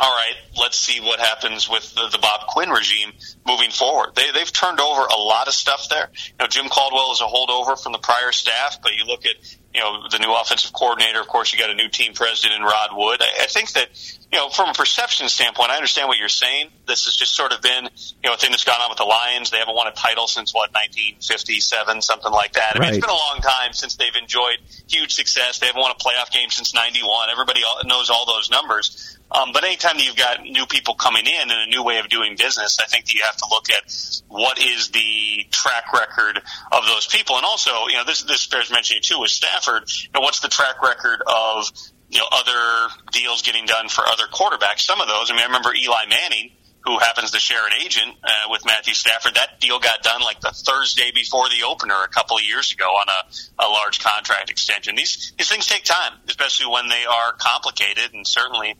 all 0.01 0.11
right, 0.11 0.35
let's 0.59 0.79
see 0.79 1.01
what 1.01 1.21
happens 1.21 1.69
with 1.69 1.95
the, 1.95 2.09
the 2.11 2.19
Bob 2.19 2.47
Quinn 2.49 2.71
regime 2.71 3.13
moving 3.47 3.71
forward. 3.71 4.15
They, 4.15 4.31
they've 4.33 4.53
turned 4.53 4.81
over 4.81 5.03
a 5.03 5.17
lot 5.17 5.49
of 5.49 5.55
stuff 5.55 5.89
there. 5.89 6.11
You 6.15 6.35
know, 6.41 6.47
Jim 6.47 6.69
Caldwell 6.69 7.13
is 7.13 7.21
a 7.21 7.25
holdover 7.25 7.81
from 7.81 7.93
the 7.93 7.99
prior 7.99 8.33
staff, 8.33 8.79
but 8.83 8.95
you 8.95 9.05
look 9.05 9.25
at 9.27 9.37
you 9.77 9.83
know, 9.83 10.09
the 10.11 10.19
new 10.19 10.33
offensive 10.33 10.73
coordinator. 10.73 11.21
Of 11.21 11.29
course, 11.29 11.53
you 11.53 11.59
got 11.59 11.69
a 11.69 11.75
new 11.75 11.91
team 11.91 12.15
president 12.15 12.59
in 12.59 12.65
Rod 12.65 12.91
Wood. 12.95 13.21
I, 13.21 13.45
I 13.45 13.47
think 13.47 13.73
that, 13.73 13.89
you 14.33 14.39
know, 14.39 14.49
from 14.49 14.71
a 14.71 14.73
perception 14.73 15.29
standpoint, 15.29 15.69
I 15.69 15.77
understand 15.77 16.09
what 16.09 16.17
you're 16.17 16.31
saying. 16.31 16.71
This 16.87 17.05
has 17.05 17.15
just 17.15 17.37
sort 17.37 17.53
of 17.53 17.61
been, 17.61 17.85
you 17.85 18.31
know, 18.31 18.33
a 18.33 18.37
thing 18.39 18.53
that's 18.53 18.65
gone 18.65 18.81
on 18.81 18.89
with 18.89 18.97
the 18.97 19.05
Lions. 19.05 19.51
They 19.51 19.59
haven't 19.59 19.77
won 19.77 19.87
a 19.87 19.93
title 19.93 20.29
since 20.29 20.55
what, 20.55 20.73
1957, 20.73 22.01
something 22.01 22.33
like 22.33 22.55
that. 22.55 22.73
I 22.77 22.81
mean, 22.81 22.89
it's 22.89 23.05
been 23.05 23.11
a 23.11 23.13
long 23.13 23.41
time 23.43 23.75
since 23.75 23.97
they've 23.97 24.17
enjoyed 24.17 24.57
huge 24.89 25.13
success. 25.13 25.59
They 25.59 25.67
haven't 25.67 25.83
won 25.83 25.91
a 25.91 26.01
playoff 26.01 26.33
game 26.33 26.49
since 26.49 26.73
91. 26.73 27.29
Everybody 27.31 27.61
knows 27.85 28.09
all 28.09 28.25
those 28.25 28.49
numbers. 28.49 29.19
Um, 29.37 29.51
but 29.53 29.65
anytime 29.65 29.97
you've 29.99 30.17
got 30.17 30.43
new 30.43 30.67
people 30.67 30.95
coming 30.95 31.27
in 31.27 31.43
and 31.43 31.53
a 31.53 31.67
new 31.67 31.83
way 31.83 31.99
of 31.99 32.09
doing 32.09 32.37
business, 32.37 32.79
I 32.81 32.87
think 32.87 33.05
that 33.07 33.15
you 33.15 33.23
have 33.25 33.37
to 33.37 33.47
look 33.51 33.71
at 33.71 33.85
what 34.29 34.59
is 34.59 34.89
the 34.89 35.47
track 35.51 35.93
record 35.93 36.41
of 36.73 36.87
those 36.87 37.07
people, 37.07 37.37
and 37.37 37.45
also, 37.45 37.87
you 37.89 37.97
know, 37.97 38.05
this 38.05 38.23
this 38.23 38.47
bears 38.47 38.71
mentioning 38.71 39.03
too 39.03 39.21
with 39.21 39.31
Stafford. 39.31 39.91
You 39.93 40.11
know, 40.15 40.21
what's 40.21 40.41
the 40.41 40.49
track 40.49 40.83
record 40.83 41.23
of 41.27 41.71
you 42.09 42.19
know 42.19 42.27
other 42.33 42.95
deals 43.13 43.43
getting 43.43 43.67
done 43.67 43.89
for 43.89 44.07
other 44.07 44.25
quarterbacks? 44.33 44.81
Some 44.81 45.01
of 45.01 45.09
those. 45.09 45.31
I 45.31 45.35
mean, 45.35 45.43
I 45.43 45.47
remember 45.47 45.75
Eli 45.75 46.07
Manning 46.09 46.53
who 46.87 46.99
happens 46.99 47.33
to 47.33 47.41
share 47.41 47.67
an 47.67 47.73
agent 47.85 48.15
uh, 48.23 48.49
with 48.49 48.65
Matthew 48.65 48.95
Stafford. 48.95 49.35
That 49.35 49.61
deal 49.61 49.81
got 49.81 50.03
done 50.03 50.23
like 50.23 50.41
the 50.41 50.53
Thursday 50.53 51.11
before 51.13 51.49
the 51.49 51.67
opener 51.67 51.97
a 52.05 52.09
couple 52.09 52.37
of 52.37 52.45
years 52.45 52.73
ago 52.73 52.85
on 52.85 53.09
a, 53.09 53.65
a 53.65 53.69
large 53.69 53.99
contract 53.99 54.51
extension. 54.51 54.95
These 54.95 55.35
these 55.37 55.49
things 55.49 55.67
take 55.67 55.83
time, 55.83 56.13
especially 56.29 56.73
when 56.73 56.89
they 56.89 57.05
are 57.05 57.33
complicated, 57.33 58.15
and 58.15 58.25
certainly 58.25 58.77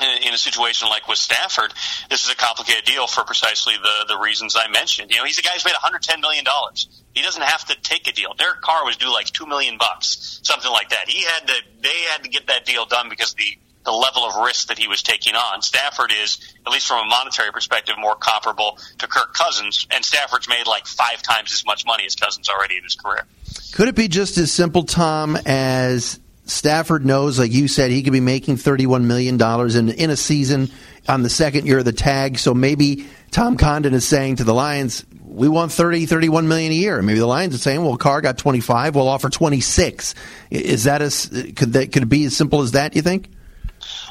in 0.00 0.34
a 0.34 0.38
situation 0.38 0.88
like 0.88 1.08
with 1.08 1.18
Stafford, 1.18 1.72
this 2.08 2.24
is 2.24 2.30
a 2.30 2.36
complicated 2.36 2.84
deal 2.84 3.06
for 3.06 3.24
precisely 3.24 3.74
the 3.76 4.14
the 4.14 4.18
reasons 4.18 4.56
I 4.56 4.68
mentioned. 4.68 5.10
You 5.10 5.18
know, 5.18 5.24
he's 5.24 5.38
a 5.38 5.42
guy 5.42 5.50
who's 5.52 5.64
made 5.64 5.72
110 5.72 6.20
million 6.20 6.44
dollars. 6.44 6.88
He 7.14 7.22
doesn't 7.22 7.42
have 7.42 7.64
to 7.66 7.80
take 7.80 8.08
a 8.08 8.12
deal. 8.12 8.32
Derek 8.34 8.62
Carr 8.62 8.84
was 8.84 8.96
due 8.96 9.12
like 9.12 9.26
two 9.26 9.46
million 9.46 9.76
bucks, 9.78 10.40
something 10.42 10.70
like 10.70 10.90
that. 10.90 11.08
He 11.08 11.22
had 11.22 11.46
to. 11.48 11.54
They 11.80 11.98
had 12.10 12.22
to 12.24 12.28
get 12.28 12.46
that 12.46 12.64
deal 12.64 12.86
done 12.86 13.08
because 13.08 13.34
the 13.34 13.58
the 13.84 13.92
level 13.92 14.24
of 14.24 14.36
risk 14.36 14.68
that 14.68 14.78
he 14.78 14.86
was 14.86 15.02
taking 15.02 15.34
on. 15.34 15.60
Stafford 15.60 16.12
is, 16.22 16.38
at 16.64 16.72
least 16.72 16.86
from 16.86 17.04
a 17.04 17.08
monetary 17.08 17.50
perspective, 17.52 17.96
more 17.98 18.14
comparable 18.14 18.78
to 18.98 19.08
Kirk 19.08 19.34
Cousins, 19.34 19.86
and 19.90 20.04
Stafford's 20.04 20.48
made 20.48 20.66
like 20.66 20.86
five 20.86 21.22
times 21.22 21.52
as 21.52 21.64
much 21.66 21.84
money 21.84 22.06
as 22.06 22.14
Cousins 22.14 22.48
already 22.48 22.76
in 22.76 22.84
his 22.84 22.94
career. 22.94 23.26
Could 23.72 23.88
it 23.88 23.96
be 23.96 24.08
just 24.08 24.38
as 24.38 24.52
simple, 24.52 24.84
Tom, 24.84 25.36
as 25.46 26.20
Stafford 26.44 27.06
knows, 27.06 27.38
like 27.38 27.52
you 27.52 27.68
said, 27.68 27.90
he 27.90 28.02
could 28.02 28.12
be 28.12 28.20
making 28.20 28.56
$31 28.56 29.04
million 29.04 29.40
in, 29.76 29.88
in 29.96 30.10
a 30.10 30.16
season 30.16 30.70
on 31.08 31.22
the 31.22 31.30
second 31.30 31.66
year 31.66 31.78
of 31.78 31.84
the 31.84 31.92
tag. 31.92 32.38
So 32.38 32.52
maybe 32.52 33.06
Tom 33.30 33.56
Condon 33.56 33.94
is 33.94 34.06
saying 34.06 34.36
to 34.36 34.44
the 34.44 34.54
Lions, 34.54 35.04
we 35.24 35.48
want 35.48 35.72
30, 35.72 36.06
31 36.06 36.48
million 36.48 36.72
a 36.72 36.74
year. 36.74 37.00
Maybe 37.00 37.18
the 37.18 37.26
Lions 37.26 37.54
are 37.54 37.58
saying, 37.58 37.82
well, 37.82 37.96
Carr 37.96 38.20
got 38.20 38.38
25, 38.38 38.94
we'll 38.94 39.08
offer 39.08 39.30
26. 39.30 40.14
Is 40.50 40.84
that 40.84 41.00
as, 41.00 41.26
could 41.26 41.72
that, 41.74 41.92
could 41.92 42.02
it 42.02 42.08
be 42.08 42.24
as 42.24 42.36
simple 42.36 42.60
as 42.60 42.72
that, 42.72 42.96
you 42.96 43.02
think? 43.02 43.28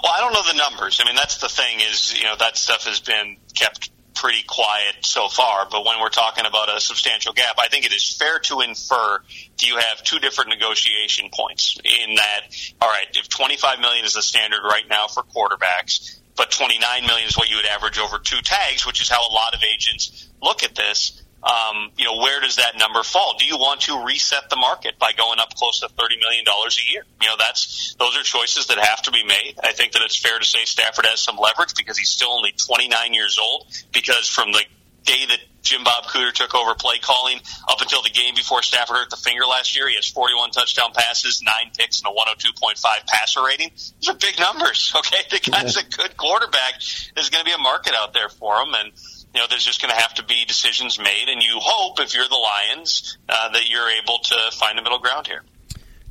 Well, 0.04 0.14
I 0.16 0.20
don't 0.22 0.34
know 0.34 0.44
the 0.52 0.58
numbers. 0.58 1.00
I 1.02 1.06
mean, 1.06 1.16
that's 1.16 1.38
the 1.38 1.50
thing 1.50 1.80
is, 1.80 2.18
you 2.18 2.24
know, 2.24 2.36
that 2.40 2.58
stuff 2.58 2.86
has 2.86 3.00
been 3.00 3.38
kept 3.54 3.92
pretty 4.14 4.44
quiet 4.44 4.96
so 5.02 5.28
far. 5.28 5.68
But 5.70 5.86
when 5.86 6.00
we're 6.00 6.10
talking 6.10 6.46
about 6.46 6.76
a 6.76 6.80
substantial 6.80 7.34
gap, 7.34 7.56
I 7.60 7.68
think 7.68 7.86
it 7.86 7.94
is 7.94 8.16
fair 8.18 8.40
to 8.40 8.62
infer 8.62 9.20
do 9.58 9.68
you 9.68 9.78
have 9.78 10.04
two 10.04 10.20
different 10.20 10.50
negotiation 10.50 11.30
points 11.34 11.78
in 11.84 12.16
that, 12.16 12.42
all 12.82 12.90
right, 12.90 13.08
if 13.14 13.30
25 13.30 13.80
million 13.80 14.06
is 14.06 14.14
the 14.14 14.22
standard 14.22 14.62
right 14.64 14.88
now 14.90 15.08
for 15.08 15.24
quarterbacks, 15.24 16.20
but 16.36 16.52
29 16.52 17.06
million 17.06 17.28
is 17.28 17.38
what 17.38 17.50
you 17.50 17.58
would 17.58 17.66
average 17.66 18.00
over 18.00 18.18
two 18.18 18.42
tags, 18.42 18.86
which 18.86 19.02
is 19.02 19.10
how 19.10 19.20
a 19.20 19.34
lot 19.34 19.54
of 19.54 19.62
agents 19.64 20.30
look 20.42 20.64
at 20.64 20.76
this 20.76 21.21
um, 21.44 21.92
you 21.98 22.06
know, 22.06 22.18
where 22.18 22.40
does 22.40 22.58
that 22.58 22.78
number 22.78 23.02
fall? 23.04 23.36
Do 23.38 23.46
you 23.46 23.58
want 23.58 23.82
to 23.82 24.04
reset 24.06 24.50
the 24.50 24.58
market 24.58 25.00
by 25.00 25.12
going 25.14 25.40
up 25.40 25.54
close 25.56 25.80
to 25.80 25.90
thirty 25.90 26.18
million 26.18 26.46
dollars 26.46 26.80
a 26.80 26.92
year? 26.92 27.04
You 27.22 27.28
know, 27.30 27.36
that's 27.38 27.96
those 27.98 28.16
are 28.18 28.24
choices 28.24 28.68
that 28.68 28.78
have 28.78 29.02
to 29.04 29.12
be 29.12 29.24
made. 29.24 29.56
I 29.64 29.72
think 29.72 29.94
that 29.94 30.02
it's 30.04 30.18
fair 30.18 30.38
to 30.38 30.46
say 30.46 30.66
Stafford 30.66 31.06
has 31.08 31.20
some 31.20 31.38
leverage 31.38 31.74
because 31.76 31.98
he's 31.98 32.10
still 32.10 32.32
only 32.32 32.54
twenty 32.58 32.88
nine 32.88 33.14
years 33.14 33.40
old. 33.42 33.68
Because 33.92 34.28
from 34.28 34.52
the 34.52 34.62
day 35.04 35.26
that 35.30 35.40
Jim 35.62 35.84
Bob 35.84 36.06
Cooter 36.06 36.32
took 36.32 36.56
over 36.56 36.74
play 36.76 36.98
calling 37.00 37.40
up 37.68 37.82
until 37.82 38.02
the 38.02 38.10
game 38.10 38.36
before 38.36 38.64
Stafford 38.64 38.98
hurt 38.98 39.10
the 39.10 39.18
finger 39.18 39.46
last 39.46 39.76
year. 39.76 39.88
He 39.88 39.96
has 39.96 40.08
41 40.08 40.52
touchdown 40.52 40.92
passes, 40.94 41.42
nine 41.44 41.72
picks, 41.78 42.02
and 42.02 42.12
a 42.12 42.16
102.5 42.16 43.08
passer 43.08 43.44
rating. 43.44 43.72
Those 44.02 44.16
are 44.16 44.18
big 44.18 44.40
numbers. 44.40 44.94
Okay, 45.02 45.22
the 45.32 45.52
guy's 45.52 45.78
a 45.78 45.84
good 45.84 46.16
quarterback. 46.16 46.74
There's 47.16 47.30
going 47.30 47.44
to 47.44 47.46
be 47.46 47.54
a 47.54 47.58
market 47.58 47.94
out 47.96 48.14
there 48.14 48.30
for 48.30 48.56
him, 48.58 48.74
and 48.74 48.92
you 49.34 49.40
know, 49.40 49.48
there's 49.50 49.64
just 49.64 49.82
going 49.82 49.94
to 49.94 50.00
have 50.00 50.14
to 50.16 50.24
be 50.24 50.46
decisions 50.46 51.00
made, 51.00 51.30
and 51.30 51.42
you 51.42 51.58
hope, 51.60 52.00
if 52.00 52.14
you're 52.14 52.28
the 52.28 52.36
Lions, 52.36 53.18
uh, 53.30 53.50
that 53.50 53.70
you're 53.70 53.90
able 53.90 54.20
to 54.20 54.36
find 54.54 54.78
a 54.78 54.82
middle 54.82 55.00
ground 55.00 55.28
here. 55.28 55.44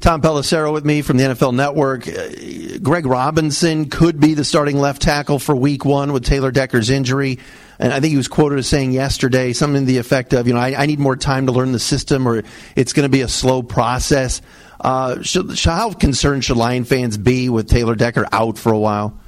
Tom 0.01 0.23
Pelissero 0.23 0.73
with 0.73 0.87
me 0.87 1.03
from 1.03 1.19
the 1.19 1.25
NFL 1.25 1.55
Network. 1.55 2.09
Uh, 2.09 2.79
Greg 2.83 3.05
Robinson 3.05 3.91
could 3.91 4.19
be 4.19 4.33
the 4.33 4.45
starting 4.45 4.79
left 4.79 5.03
tackle 5.03 5.39
for 5.39 5.55
Week 5.55 5.85
One 5.85 6.15
with 6.15 6.25
Taylor 6.25 6.51
Decker's 6.51 6.89
injury, 6.89 7.39
and 7.79 7.93
I 7.93 8.01
think 8.01 8.13
he 8.13 8.17
was 8.17 8.29
quoted 8.29 8.59
as 8.59 8.67
saying 8.67 8.93
yesterday 8.93 9.53
something 9.53 9.83
to 9.83 9.87
the 9.87 9.99
effect 9.99 10.33
of, 10.33 10.47
"You 10.47 10.55
know, 10.55 10.61
I, 10.61 10.83
I 10.83 10.87
need 10.87 10.99
more 10.99 11.17
time 11.17 11.47
to 11.47 11.53
learn 11.53 11.73
the 11.73 11.79
system, 11.79 12.27
or 12.27 12.43
it's 12.77 12.95
going 12.95 13.05
to 13.05 13.11
be 13.11 13.21
a 13.21 13.29
slow 13.29 13.63
process." 13.63 14.41
Uh, 14.81 15.21
should, 15.21 15.59
how 15.59 15.93
concerned 15.93 16.47
should 16.47 16.57
Lion 16.57 16.85
fans 16.85 17.19
be 17.19 17.51
with 17.51 17.69
Taylor 17.69 17.95
Decker 17.95 18.27
out 18.33 18.57
for 18.57 18.73
a 18.73 18.79
while? 18.79 19.19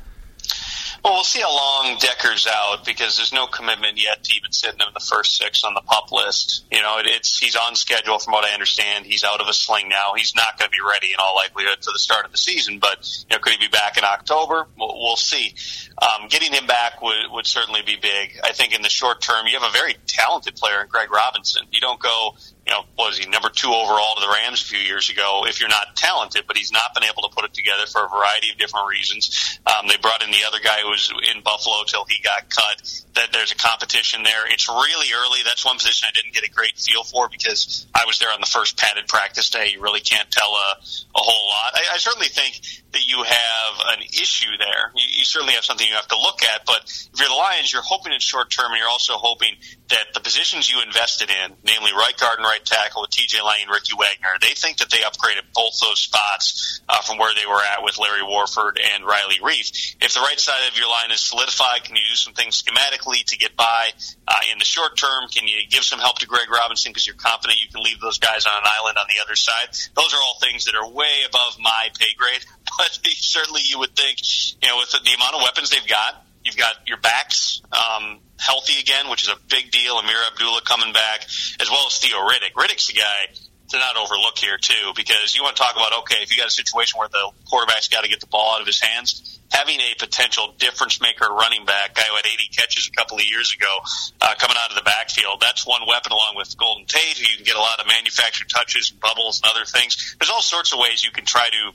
Well, 1.05 1.15
we'll 1.15 1.25
see 1.25 1.41
how 1.41 1.53
long 1.53 1.97
Decker's 1.99 2.47
out 2.47 2.85
because 2.85 3.17
there's 3.17 3.33
no 3.33 3.49
commitment 3.49 4.01
yet 4.01 4.23
to 4.23 4.35
even 4.37 4.53
sitting 4.53 4.79
him 4.79 4.87
in 4.87 4.95
the 4.95 5.01
first 5.01 5.37
six 5.37 5.65
on 5.65 5.75
the 5.75 5.81
pup 5.81 6.13
list. 6.13 6.65
You 6.71 6.81
know, 6.81 6.99
it, 6.99 7.07
it's 7.09 7.39
he's 7.39 7.57
on 7.57 7.75
schedule 7.75 8.21
from 8.21 8.33
what 8.33 8.45
I 8.45 8.53
understand. 8.53 9.05
He's 9.05 9.25
out 9.25 9.41
of 9.41 9.49
a 9.49 9.53
sling 9.53 9.89
now. 9.89 10.13
He's 10.17 10.33
not 10.37 10.59
going 10.61 10.71
to 10.71 10.73
be 10.73 10.83
ready 10.89 11.09
in 11.09 11.17
all 11.19 11.35
likelihood 11.35 11.79
for 11.83 11.91
the 11.91 11.99
start 11.99 12.25
of 12.25 12.31
the 12.31 12.39
season. 12.39 12.79
But 12.79 13.09
you 13.29 13.37
know, 13.37 13.41
could 13.41 13.55
he 13.55 13.59
be 13.59 13.69
back 13.69 13.99
in 13.99 14.05
October? 14.05 14.69
We'll, 14.79 14.95
we'll 14.95 15.17
see. 15.17 15.55
Um, 16.01 16.29
getting 16.29 16.53
him 16.53 16.69
back 16.69 17.03
would 17.03 17.33
would 17.33 17.47
certainly 17.47 17.83
be 17.83 17.97
big. 17.97 18.39
I 18.45 18.53
think 18.53 18.73
in 18.73 18.83
the 18.83 18.89
short 18.89 19.21
term, 19.21 19.49
you 19.49 19.59
have 19.59 19.69
a 19.69 19.73
very 19.73 19.97
talented 20.07 20.55
player 20.55 20.83
in 20.83 20.87
Greg 20.87 21.11
Robinson. 21.11 21.65
You 21.73 21.81
don't 21.81 22.01
go 22.01 22.37
you 22.67 22.73
know, 22.73 22.85
was 22.97 23.19
he 23.19 23.29
number 23.29 23.51
two 23.51 23.69
overall 23.69 24.15
to 24.15 24.21
the 24.21 24.29
Rams 24.29 24.63
a 24.63 24.65
few 24.65 24.79
years 24.79 25.11
ago? 25.11 25.45
If 25.47 25.59
you're 25.59 25.69
not 25.69 25.97
talented, 25.97 26.45
but 26.47 26.57
he's 26.57 26.71
not 26.71 26.95
been 26.95 27.03
able 27.03 27.23
to 27.23 27.35
put 27.35 27.45
it 27.45 27.53
together 27.53 27.87
for 27.87 28.07
a 28.07 28.09
variety 28.09 28.51
of 28.51 28.59
different 28.59 28.89
reasons. 28.89 29.59
Um, 29.67 29.89
they 29.89 29.97
brought 29.97 30.23
in 30.23 30.31
the 30.31 30.45
other 30.47 30.59
guy 30.63 30.79
who 30.83 30.91
was 30.91 31.13
in 31.35 31.43
Buffalo 31.43 31.83
till 31.87 32.05
he 32.05 32.23
got 32.23 32.49
cut. 32.51 32.83
That 33.15 33.33
there's 33.33 33.53
a 33.53 33.57
competition 33.57 34.23
there. 34.23 34.47
It's 34.47 34.69
really 34.69 35.09
early. 35.13 35.41
That's 35.45 35.65
one 35.65 35.77
position 35.77 36.09
I 36.09 36.13
didn't 36.15 36.35
get 36.35 36.45
a 36.45 36.51
great 36.51 36.79
feel 36.79 37.03
for 37.03 37.29
because 37.29 37.87
I 37.95 38.07
was 38.07 38.19
there 38.19 38.33
on 38.33 38.41
the 38.41 38.47
first 38.47 38.79
padded 38.79 39.09
practice 39.09 39.51
day. 39.51 39.71
You 39.75 39.83
really 39.83 40.01
can't 40.01 40.31
tell 40.31 40.49
a, 40.49 40.79
a 40.79 41.21
whole 41.21 41.49
lot. 41.49 41.75
I, 41.75 41.95
I 41.95 41.99
certainly 41.99 42.29
think 42.29 42.63
that 42.93 43.07
you 43.07 43.23
have 43.23 43.99
an 43.99 44.03
issue 44.03 44.57
there. 44.59 44.93
You, 44.95 45.07
you 45.19 45.25
certainly 45.25 45.55
have 45.55 45.65
something 45.65 45.87
you 45.87 45.95
have 45.95 46.09
to 46.09 46.19
look 46.19 46.43
at. 46.45 46.67
But 46.67 46.85
if 46.85 47.19
you're 47.19 47.29
the 47.29 47.35
Lions, 47.35 47.73
you're 47.73 47.83
hoping 47.83 48.13
it's 48.13 48.25
short 48.25 48.51
term, 48.51 48.73
and 48.73 48.79
you're 48.79 48.89
also 48.89 49.15
hoping 49.15 49.57
that 49.89 50.13
the 50.15 50.21
positions 50.21 50.71
you 50.71 50.83
invested 50.83 51.31
in, 51.31 51.57
namely 51.65 51.93
right 51.93 52.17
guard 52.17 52.39
and 52.39 52.45
right 52.45 52.65
tackle 52.65 53.03
with 53.03 53.11
TJ 53.11 53.45
Lang, 53.45 53.63
and 53.63 53.71
Ricky 53.71 53.93
Wagner, 53.97 54.37
they 54.41 54.55
think 54.57 54.79
that 54.79 54.91
they 54.91 55.05
upgraded 55.05 55.45
both 55.55 55.79
those 55.81 56.01
spots 56.01 56.81
uh, 56.89 57.01
from 57.03 57.19
where 57.19 57.35
they 57.35 57.47
were 57.47 57.61
at 57.61 57.83
with 57.83 57.99
Larry 57.99 58.23
Warford 58.23 58.81
and 58.81 59.05
Riley 59.05 59.41
Reiff. 59.43 59.97
If 60.01 60.15
the 60.15 60.21
right 60.21 60.41
side 60.41 60.69
of 60.69 60.77
your 60.77 60.89
line 60.89 61.11
is 61.11 61.21
solidified, 61.21 61.85
can 61.85 61.97
you 61.97 62.03
do 62.09 62.17
some 62.17 62.33
things 62.33 62.63
schematically 62.63 63.25
to 63.25 63.37
get 63.37 63.57
by 63.57 63.91
uh, 64.29 64.41
in 64.53 64.59
the 64.59 64.65
short 64.65 64.97
term? 64.97 65.29
Can 65.29 65.49
you 65.49 65.61
give 65.69 65.85
some 65.85 65.99
help 65.99 66.19
to 66.21 66.27
Greg 66.27 66.51
Robinson 66.51 66.91
because 66.91 67.07
you're 67.07 67.17
confident 67.17 67.61
you 67.61 67.69
can 67.69 67.83
leave 67.83 68.01
those 68.01 68.19
guys 68.19 68.47
on 68.47 68.53
an 68.53 68.69
island 68.69 68.99
on 68.99 69.07
the 69.09 69.23
other 69.23 69.37
side? 69.37 69.69
Those 69.95 70.15
are 70.15 70.21
all 70.21 70.39
things 70.41 70.65
that 70.67 70.75
are 70.75 70.89
way 70.89 71.25
above 71.29 71.57
my 71.61 71.89
pay 71.99 72.15
grade, 72.17 72.45
but 72.79 72.99
certainly 73.05 73.63
you 73.65 73.79
would 73.79 73.95
think, 73.95 74.19
you 74.63 74.69
know, 74.69 74.79
with 74.79 74.91
the, 74.91 75.01
the 75.05 75.15
amount 75.15 75.35
of 75.37 75.43
weapons 75.43 75.71
they've 75.71 75.87
got, 75.87 76.25
You've 76.45 76.57
got 76.57 76.75
your 76.87 76.99
backs 76.99 77.63
um, 77.73 78.19
healthy 78.39 78.81
again, 78.81 79.09
which 79.11 79.23
is 79.23 79.29
a 79.29 79.39
big 79.49 79.71
deal. 79.71 79.95
Ameer 79.99 80.19
Abdullah 80.33 80.63
coming 80.63 80.93
back, 80.93 81.25
as 81.61 81.71
well 81.71 81.87
as 81.87 81.99
Theo 81.99 82.19
Riddick. 82.19 82.55
Riddick's 82.55 82.89
the 82.89 82.95
guy 82.95 83.31
to 83.69 83.79
not 83.79 83.97
overlook 83.97 84.37
here 84.37 84.59
too, 84.59 84.93
because 84.97 85.35
you 85.35 85.43
want 85.43 85.57
to 85.57 85.63
talk 85.63 85.77
about 85.77 86.01
okay, 86.01 86.17
if 86.21 86.31
you 86.31 86.37
got 86.37 86.49
a 86.49 86.53
situation 86.53 86.99
where 86.99 87.09
the 87.09 87.31
quarterback's 87.49 87.89
got 87.89 88.03
to 88.03 88.11
get 88.11 88.21
the 88.21 88.27
ball 88.27 88.55
out 88.55 88.61
of 88.61 88.67
his 88.67 88.81
hands, 88.81 89.41
having 89.51 89.79
a 89.79 89.95
potential 89.99 90.53
difference 90.59 91.01
maker 91.01 91.29
running 91.31 91.65
back, 91.65 91.95
guy 91.95 92.03
who 92.03 92.17
had 92.17 92.27
80 92.27 92.51
catches 92.53 92.89
a 92.89 92.91
couple 92.91 93.19
of 93.19 93.25
years 93.25 93.55
ago, 93.55 93.73
uh, 94.21 94.35
coming 94.37 94.57
out 94.59 94.71
of 94.71 94.77
the 94.77 94.83
backfield, 94.83 95.41
that's 95.41 95.65
one 95.65 95.83
weapon 95.87 96.11
along 96.11 96.35
with 96.37 96.59
Golden 96.59 96.85
Tate, 96.87 97.19
who 97.19 97.31
you 97.31 97.37
can 97.37 97.47
get 97.47 97.57
a 97.57 97.63
lot 97.63 97.79
of 97.79 97.87
manufactured 97.87 98.51
touches 98.51 98.91
and 98.91 99.01
bubbles 99.01 99.41
and 99.43 99.51
other 99.51 99.65
things. 99.65 100.17
There's 100.19 100.31
all 100.31 100.43
sorts 100.43 100.73
of 100.73 100.81
ways 100.81 101.05
you 101.05 101.13
can 101.13 101.25
try 101.25 101.49
to 101.49 101.73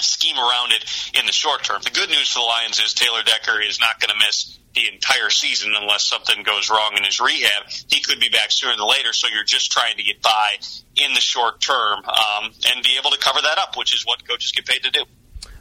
scheme 0.00 0.36
around 0.36 0.72
it 0.72 0.84
in 1.18 1.26
the 1.26 1.32
short 1.32 1.64
term. 1.64 1.80
The 1.82 1.90
good 1.90 2.10
news 2.10 2.32
for 2.32 2.40
the 2.40 2.46
Lions 2.46 2.80
is 2.80 2.94
Taylor 2.94 3.22
Decker 3.22 3.60
is 3.60 3.80
not 3.80 4.00
going 4.00 4.10
to 4.10 4.26
miss 4.26 4.58
the 4.74 4.92
entire 4.92 5.30
season 5.30 5.72
unless 5.80 6.04
something 6.04 6.42
goes 6.42 6.68
wrong 6.68 6.94
in 6.96 7.04
his 7.04 7.20
rehab. 7.20 7.64
He 7.88 8.00
could 8.00 8.18
be 8.18 8.28
back 8.28 8.50
sooner 8.50 8.76
than 8.76 8.86
later, 8.88 9.12
so 9.12 9.28
you're 9.28 9.44
just 9.44 9.70
trying 9.70 9.96
to 9.96 10.02
get 10.02 10.20
by 10.20 10.56
in 10.96 11.14
the 11.14 11.20
short 11.20 11.60
term 11.60 12.04
um, 12.04 12.50
and 12.68 12.82
be 12.82 12.96
able 12.98 13.10
to 13.10 13.18
cover 13.18 13.40
that 13.40 13.58
up, 13.58 13.76
which 13.76 13.94
is 13.94 14.04
what 14.04 14.26
coaches 14.26 14.52
get 14.52 14.66
paid 14.66 14.82
to 14.82 14.90
do. 14.90 15.04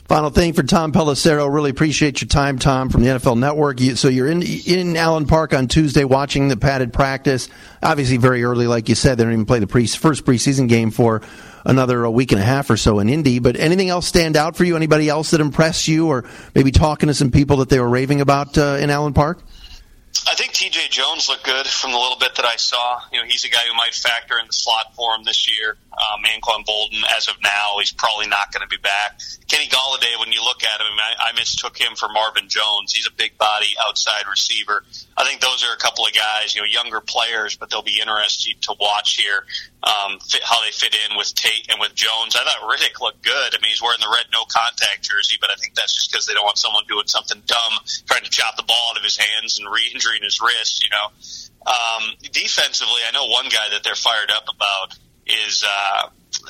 Final 0.07 0.31
thing 0.31 0.51
for 0.51 0.63
Tom 0.63 0.91
Pelissero. 0.91 1.51
Really 1.51 1.69
appreciate 1.69 2.21
your 2.21 2.27
time, 2.27 2.59
Tom, 2.59 2.89
from 2.89 3.03
the 3.03 3.09
NFL 3.09 3.39
Network. 3.39 3.79
So 3.79 4.09
you're 4.09 4.27
in 4.27 4.41
in 4.41 4.97
Allen 4.97 5.25
Park 5.25 5.53
on 5.53 5.69
Tuesday 5.69 6.03
watching 6.03 6.49
the 6.49 6.57
padded 6.57 6.91
practice. 6.91 7.47
obviously 7.81 8.17
very 8.17 8.43
early, 8.43 8.67
like 8.67 8.89
you 8.89 8.95
said. 8.95 9.17
They 9.17 9.23
don't 9.23 9.31
even 9.31 9.45
play 9.45 9.59
the 9.59 9.67
pre- 9.67 9.87
first 9.87 10.25
preseason 10.25 10.67
game 10.67 10.91
for 10.91 11.21
another 11.65 12.03
a 12.03 12.11
week 12.11 12.31
and 12.31 12.41
a 12.41 12.43
half 12.43 12.69
or 12.69 12.77
so 12.77 12.99
in 12.99 13.09
Indy. 13.09 13.39
But 13.39 13.57
anything 13.57 13.89
else 13.89 14.07
stand 14.07 14.35
out 14.35 14.55
for 14.55 14.63
you? 14.63 14.75
Anybody 14.75 15.09
else 15.09 15.31
that 15.31 15.41
impressed 15.41 15.87
you, 15.87 16.07
or 16.07 16.25
maybe 16.55 16.71
talking 16.71 17.07
to 17.07 17.13
some 17.13 17.31
people 17.31 17.57
that 17.57 17.69
they 17.69 17.79
were 17.79 17.89
raving 17.89 18.21
about 18.21 18.57
uh, 18.57 18.77
in 18.79 18.89
Allen 18.89 19.13
Park? 19.13 19.41
I 20.27 20.35
think 20.35 20.53
T.J. 20.53 20.89
Jones 20.89 21.27
looked 21.27 21.43
good 21.43 21.67
from 21.67 21.91
the 21.91 21.97
little 21.97 22.17
bit 22.17 22.35
that 22.35 22.45
I 22.45 22.55
saw. 22.55 23.01
You 23.11 23.19
know, 23.19 23.25
he's 23.27 23.43
a 23.45 23.49
guy 23.49 23.65
who 23.67 23.75
might 23.75 23.93
factor 23.93 24.37
in 24.39 24.45
the 24.47 24.53
slot 24.53 24.93
for 24.95 25.15
him 25.15 25.23
this 25.23 25.49
year. 25.49 25.75
Um, 25.91 26.23
Anquan 26.23 26.63
Boldin, 26.65 27.01
as 27.17 27.27
of 27.27 27.35
now, 27.41 27.77
he's 27.79 27.91
probably 27.91 28.27
not 28.27 28.53
going 28.53 28.61
to 28.61 28.67
be 28.67 28.81
back. 28.81 29.19
Kenny 29.47 29.67
Golladay, 30.03 30.19
when 30.19 30.31
you 30.31 30.43
look 30.43 30.63
at 30.63 30.79
him, 30.79 30.87
I, 30.97 31.29
I 31.29 31.31
mistook 31.33 31.77
him 31.77 31.95
for 31.95 32.09
Marvin 32.09 32.47
Jones. 32.47 32.93
He's 32.93 33.07
a 33.07 33.11
big 33.11 33.37
body 33.37 33.67
outside 33.87 34.23
receiver. 34.29 34.83
I 35.17 35.25
think 35.25 35.41
those 35.41 35.63
are 35.63 35.73
a 35.73 35.77
couple 35.77 36.05
of 36.05 36.13
guys, 36.13 36.55
you 36.55 36.61
know, 36.61 36.67
younger 36.67 37.01
players, 37.01 37.55
but 37.55 37.69
they'll 37.69 37.83
be 37.83 37.99
interesting 37.99 38.55
to 38.61 38.75
watch 38.79 39.15
here 39.15 39.45
um, 39.83 40.19
fit, 40.19 40.41
how 40.43 40.63
they 40.63 40.71
fit 40.71 40.95
in 40.95 41.17
with 41.17 41.33
Tate 41.35 41.69
and 41.69 41.79
with 41.79 41.93
Jones. 41.95 42.35
I 42.35 42.43
thought 42.43 42.69
Riddick 42.69 42.99
looked 43.01 43.23
good. 43.23 43.55
I 43.55 43.57
mean, 43.61 43.69
he's 43.69 43.81
wearing 43.81 43.99
the 43.99 44.11
red 44.11 44.25
no 44.31 44.43
contact 44.45 45.03
jersey, 45.03 45.37
but 45.39 45.49
I 45.49 45.55
think 45.55 45.75
that's 45.75 45.93
just 45.93 46.11
because 46.11 46.25
they 46.25 46.33
don't 46.33 46.45
want 46.45 46.57
someone 46.57 46.83
doing 46.87 47.07
something 47.07 47.41
dumb, 47.45 47.73
trying 48.07 48.23
to 48.23 48.29
chop 48.29 48.57
the 48.57 48.63
ball 48.63 48.91
out 48.91 48.97
of 48.97 49.03
his 49.03 49.17
hands 49.17 49.59
and 49.59 49.67
re-injuring 49.71 50.23
his 50.23 50.39
wrist. 50.41 50.83
You 50.83 50.89
know, 50.89 51.07
um, 51.67 52.03
defensively, 52.31 53.01
I 53.07 53.11
know 53.11 53.27
one 53.27 53.45
guy 53.45 53.71
that 53.71 53.83
they're 53.83 53.95
fired 53.95 54.31
up 54.31 54.45
about 54.49 54.97
is. 55.27 55.63
Uh, 55.63 56.09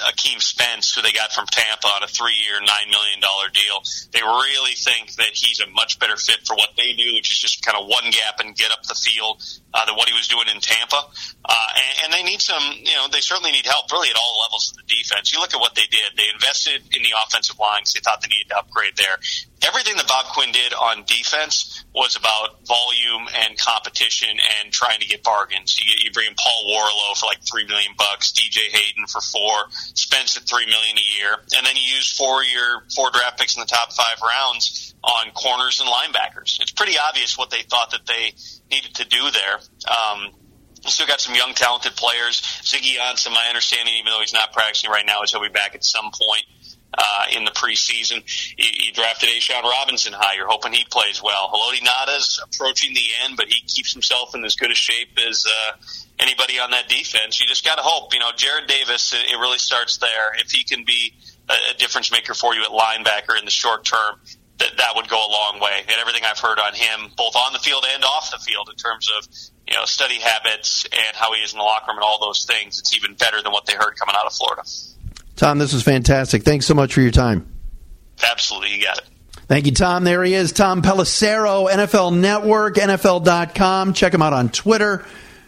Akeem 0.09 0.41
Spence, 0.41 0.93
who 0.93 1.01
they 1.01 1.11
got 1.11 1.31
from 1.31 1.45
Tampa 1.47 1.87
on 1.87 2.03
a 2.03 2.07
three-year, 2.07 2.59
nine 2.61 2.89
million 2.89 3.19
dollar 3.19 3.49
deal. 3.49 3.83
They 4.11 4.21
really 4.21 4.75
think 4.75 5.15
that 5.15 5.33
he's 5.33 5.59
a 5.59 5.67
much 5.69 5.99
better 5.99 6.17
fit 6.17 6.45
for 6.45 6.55
what 6.55 6.75
they 6.77 6.93
do, 6.93 7.13
which 7.13 7.31
is 7.31 7.39
just 7.39 7.65
kind 7.65 7.77
of 7.77 7.87
one 7.87 8.09
gap 8.11 8.39
and 8.39 8.55
get 8.55 8.71
up 8.71 8.83
the 8.83 8.95
field 8.95 9.43
uh, 9.73 9.85
than 9.85 9.95
what 9.95 10.07
he 10.07 10.15
was 10.15 10.27
doing 10.27 10.47
in 10.53 10.61
Tampa. 10.61 11.01
Uh, 11.45 11.69
and, 11.75 11.93
and 12.05 12.09
they 12.13 12.23
need 12.23 12.41
some, 12.41 12.63
you 12.77 12.95
know, 12.95 13.07
they 13.11 13.21
certainly 13.21 13.51
need 13.51 13.65
help 13.65 13.91
really 13.91 14.09
at 14.09 14.15
all 14.15 14.41
levels 14.47 14.71
of 14.71 14.77
the 14.77 14.87
defense. 14.87 15.33
You 15.33 15.39
look 15.39 15.53
at 15.53 15.59
what 15.59 15.75
they 15.75 15.87
did; 15.89 16.15
they 16.17 16.29
invested 16.33 16.81
in 16.95 17.03
the 17.03 17.13
offensive 17.25 17.59
lines. 17.59 17.93
they 17.93 17.99
thought 17.99 18.21
they 18.21 18.29
needed 18.29 18.49
to 18.49 18.57
upgrade 18.57 18.95
there 18.97 19.17
everything 19.63 19.95
that 19.95 20.07
Bob 20.07 20.25
Quinn 20.33 20.51
did 20.51 20.73
on 20.73 21.03
defense 21.05 21.83
was 21.95 22.15
about 22.15 22.65
volume 22.67 23.27
and 23.47 23.57
competition 23.57 24.29
and 24.29 24.71
trying 24.71 24.99
to 24.99 25.07
get 25.07 25.23
bargains. 25.23 25.79
You, 25.79 25.93
you 26.03 26.11
bring 26.11 26.27
in 26.27 26.35
Paul 26.35 26.69
Worrilow 26.69 27.17
for 27.17 27.25
like 27.27 27.39
three 27.43 27.65
million 27.65 27.93
bucks, 27.97 28.31
DJ 28.31 28.69
Hayden 28.71 29.07
for 29.07 29.21
four, 29.21 29.55
Spence 29.93 30.37
at 30.37 30.43
three 30.43 30.65
million 30.65 30.97
a 30.97 31.07
year, 31.19 31.37
and 31.57 31.65
then 31.65 31.75
you 31.75 31.95
use 31.95 32.15
four 32.15 32.43
year 32.43 32.83
four 32.95 33.11
draft 33.11 33.39
picks 33.39 33.55
in 33.55 33.61
the 33.61 33.67
top 33.67 33.93
five 33.93 34.17
rounds 34.21 34.93
on 35.03 35.31
corners 35.31 35.81
and 35.81 35.89
linebackers. 35.89 36.59
It's 36.61 36.71
pretty 36.71 36.97
obvious 36.97 37.37
what 37.37 37.49
they 37.49 37.61
thought 37.63 37.91
that 37.91 38.05
they 38.05 38.33
needed 38.71 38.95
to 38.95 39.05
do 39.05 39.29
there. 39.31 39.59
Um, 39.87 40.31
still 40.89 41.07
got 41.07 41.21
some 41.21 41.35
young, 41.35 41.53
talented 41.53 41.95
players. 41.95 42.41
Ziggy 42.63 42.97
Ansah, 42.97 43.31
my 43.31 43.45
understanding, 43.47 43.93
even 43.99 44.11
though 44.11 44.19
he's 44.19 44.33
not 44.33 44.53
practicing 44.53 44.89
right 44.89 45.05
now, 45.05 45.21
is 45.23 45.31
he'll 45.31 45.41
be 45.41 45.49
back 45.49 45.75
at 45.75 45.83
some 45.83 46.11
point 46.11 46.45
uh, 46.97 47.25
in 47.35 47.45
the 47.45 47.51
preseason. 47.51 48.23
You, 48.57 48.85
you 48.85 48.91
drafted 48.93 49.29
A'Shawn 49.29 49.63
Robinson 49.63 50.13
high. 50.13 50.35
You're 50.35 50.47
hoping 50.47 50.73
he 50.73 50.85
plays 50.89 51.21
well. 51.23 51.49
Haloti 51.49 51.79
Ngata's 51.79 52.43
approaching 52.43 52.93
the 52.93 53.07
end, 53.23 53.37
but 53.37 53.47
he 53.47 53.61
keeps 53.65 53.93
himself 53.93 54.35
in 54.35 54.43
as 54.45 54.55
good 54.55 54.71
a 54.71 54.75
shape 54.75 55.17
as 55.27 55.45
uh, 55.45 55.77
anybody 56.19 56.59
on 56.59 56.71
that 56.71 56.87
defense. 56.87 57.39
You 57.39 57.47
just 57.47 57.65
got 57.65 57.75
to 57.75 57.83
hope. 57.83 58.13
You 58.13 58.19
know, 58.19 58.31
Jarrad 58.35 58.67
Davis, 58.67 59.13
it, 59.13 59.31
it 59.31 59.37
really 59.37 59.59
starts 59.59 59.97
there. 59.97 60.33
If 60.39 60.51
he 60.51 60.63
can 60.63 60.85
be 60.85 61.13
a, 61.49 61.53
a 61.71 61.77
difference 61.77 62.11
maker 62.11 62.33
for 62.33 62.53
you 62.53 62.63
at 62.63 62.69
linebacker 62.69 63.37
in 63.37 63.45
the 63.45 63.51
short 63.51 63.85
term, 63.85 64.19
that 64.59 64.77
that 64.77 64.93
would 64.95 65.09
go 65.09 65.17
a 65.17 65.31
long 65.31 65.59
way. 65.59 65.81
And 65.81 65.97
everything 65.99 66.23
I've 66.23 66.39
heard 66.39 66.59
on 66.59 66.73
him, 66.73 67.11
both 67.17 67.35
on 67.35 67.53
the 67.53 67.59
field 67.59 67.85
and 67.93 68.03
off 68.03 68.31
the 68.31 68.37
field, 68.37 68.69
in 68.69 68.75
terms 68.75 69.09
of 69.17 69.27
you 69.67 69.75
know 69.75 69.85
study 69.85 70.19
habits 70.19 70.85
and 70.85 71.15
how 71.15 71.33
he 71.33 71.41
is 71.41 71.53
in 71.53 71.57
the 71.57 71.63
locker 71.63 71.87
room 71.87 71.97
and 71.97 72.03
all 72.03 72.19
those 72.19 72.45
things, 72.45 72.79
it's 72.79 72.95
even 72.95 73.15
better 73.15 73.41
than 73.41 73.51
what 73.51 73.65
they 73.65 73.73
heard 73.73 73.97
coming 73.97 74.15
out 74.15 74.25
of 74.25 74.33
Florida. 74.33 74.63
Tom, 75.35 75.57
this 75.57 75.73
was 75.73 75.83
fantastic. 75.83 76.43
Thanks 76.43 76.65
so 76.65 76.73
much 76.73 76.93
for 76.93 77.01
your 77.01 77.11
time. 77.11 77.47
Absolutely, 78.23 78.75
you 78.75 78.83
got 78.83 78.99
it. 78.99 79.05
Thank 79.47 79.65
you, 79.65 79.71
Tom. 79.73 80.03
There 80.03 80.23
he 80.23 80.33
is, 80.33 80.51
Tom 80.51 80.81
Pelissero, 80.81 81.69
NFL 81.69 82.17
Network, 82.17 82.75
NFL.com. 82.75 83.93
Check 83.93 84.13
him 84.13 84.21
out 84.21 84.33
on 84.33 84.49
Twitter. 84.49 85.05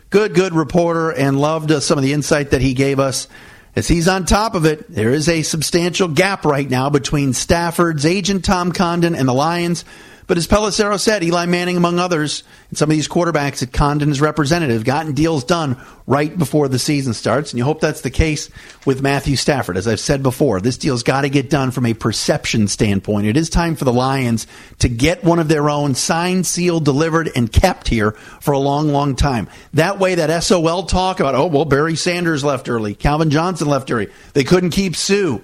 Good, 0.09 0.33
good 0.33 0.53
reporter, 0.53 1.11
and 1.11 1.39
loved 1.39 1.71
uh, 1.71 1.79
some 1.79 1.97
of 1.97 2.03
the 2.03 2.13
insight 2.13 2.51
that 2.51 2.61
he 2.61 2.73
gave 2.73 2.99
us. 2.99 3.27
As 3.75 3.87
he's 3.87 4.07
on 4.07 4.25
top 4.25 4.55
of 4.55 4.65
it, 4.65 4.89
there 4.89 5.11
is 5.11 5.27
a 5.27 5.41
substantial 5.41 6.07
gap 6.07 6.45
right 6.45 6.69
now 6.69 6.89
between 6.89 7.33
Stafford's 7.33 8.05
agent 8.05 8.45
Tom 8.45 8.71
Condon 8.71 9.15
and 9.15 9.27
the 9.27 9.33
Lions. 9.33 9.83
But 10.27 10.37
as 10.37 10.47
Pelissero 10.47 10.99
said, 10.99 11.23
Eli 11.23 11.45
Manning, 11.45 11.77
among 11.77 11.99
others, 11.99 12.43
and 12.69 12.77
some 12.77 12.89
of 12.89 12.95
these 12.95 13.07
quarterbacks 13.07 13.59
that 13.59 13.71
Condon 13.71 14.09
is 14.09 14.21
representative, 14.21 14.83
gotten 14.83 15.13
deals 15.13 15.43
done 15.43 15.77
right 16.07 16.35
before 16.35 16.67
the 16.67 16.79
season 16.79 17.13
starts. 17.13 17.51
And 17.51 17.59
you 17.59 17.63
hope 17.63 17.79
that's 17.79 18.01
the 18.01 18.09
case 18.09 18.49
with 18.85 19.03
Matthew 19.03 19.35
Stafford. 19.35 19.77
As 19.77 19.87
I've 19.87 19.99
said 19.99 20.23
before, 20.23 20.61
this 20.61 20.77
deal's 20.77 21.03
got 21.03 21.21
to 21.21 21.29
get 21.29 21.49
done 21.49 21.69
from 21.69 21.85
a 21.85 21.93
perception 21.93 22.67
standpoint. 22.67 23.27
It 23.27 23.37
is 23.37 23.49
time 23.49 23.75
for 23.75 23.85
the 23.85 23.93
Lions 23.93 24.47
to 24.79 24.89
get 24.89 25.23
one 25.23 25.39
of 25.39 25.47
their 25.47 25.69
own 25.69 25.93
signed, 25.93 26.47
sealed, 26.47 26.85
delivered, 26.85 27.29
and 27.35 27.51
kept 27.51 27.87
here 27.87 28.11
for 28.11 28.51
a 28.53 28.59
long, 28.59 28.89
long 28.89 29.15
time. 29.15 29.47
That 29.73 29.99
way, 29.99 30.15
that 30.15 30.43
SOL 30.43 30.83
talk 30.83 31.19
about, 31.19 31.35
oh, 31.35 31.47
well, 31.47 31.65
Barry 31.65 31.95
Sanders 31.95 32.43
left 32.43 32.67
early, 32.67 32.95
Calvin 32.95 33.29
Johnson 33.29 33.67
left 33.67 33.91
early, 33.91 34.09
they 34.33 34.43
couldn't 34.43 34.71
keep 34.71 34.95
Suh 34.95 35.39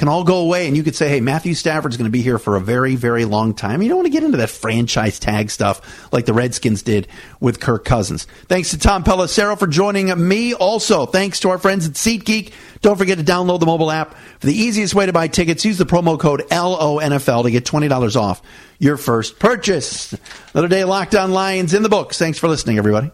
can 0.00 0.08
all 0.08 0.24
go 0.24 0.38
away 0.38 0.66
and 0.66 0.74
you 0.74 0.82
could 0.82 0.96
say, 0.96 1.10
hey, 1.10 1.20
Matthew 1.20 1.52
Stafford's 1.52 1.98
going 1.98 2.06
to 2.06 2.10
be 2.10 2.22
here 2.22 2.38
for 2.38 2.56
a 2.56 2.60
very, 2.60 2.96
very 2.96 3.26
long 3.26 3.52
time. 3.52 3.82
You 3.82 3.88
don't 3.88 3.98
want 3.98 4.06
to 4.06 4.10
get 4.10 4.24
into 4.24 4.38
that 4.38 4.48
franchise 4.48 5.18
tag 5.18 5.50
stuff 5.50 6.10
like 6.10 6.24
the 6.24 6.32
Redskins 6.32 6.80
did 6.80 7.06
with 7.38 7.60
Kirk 7.60 7.84
Cousins. 7.84 8.26
Thanks 8.48 8.70
to 8.70 8.78
Tom 8.78 9.04
Pelissero 9.04 9.58
for 9.58 9.66
joining 9.66 10.26
me. 10.26 10.54
Also, 10.54 11.04
thanks 11.04 11.40
to 11.40 11.50
our 11.50 11.58
friends 11.58 11.86
at 11.86 11.92
SeatGeek. 11.92 12.54
Don't 12.80 12.96
forget 12.96 13.18
to 13.18 13.24
download 13.24 13.60
the 13.60 13.66
mobile 13.66 13.90
app. 13.90 14.14
For 14.38 14.46
the 14.46 14.56
easiest 14.56 14.94
way 14.94 15.04
to 15.04 15.12
buy 15.12 15.28
tickets, 15.28 15.66
use 15.66 15.76
the 15.76 15.84
promo 15.84 16.18
code 16.18 16.44
LONFL 16.50 17.42
to 17.42 17.50
get 17.50 17.66
$20 17.66 18.16
off 18.18 18.40
your 18.78 18.96
first 18.96 19.38
purchase. 19.38 20.14
Another 20.54 20.68
day 20.68 20.84
Locked 20.84 21.14
On 21.14 21.32
Lions 21.32 21.74
in 21.74 21.82
the 21.82 21.90
books. 21.90 22.16
Thanks 22.16 22.38
for 22.38 22.48
listening, 22.48 22.78
everybody. 22.78 23.10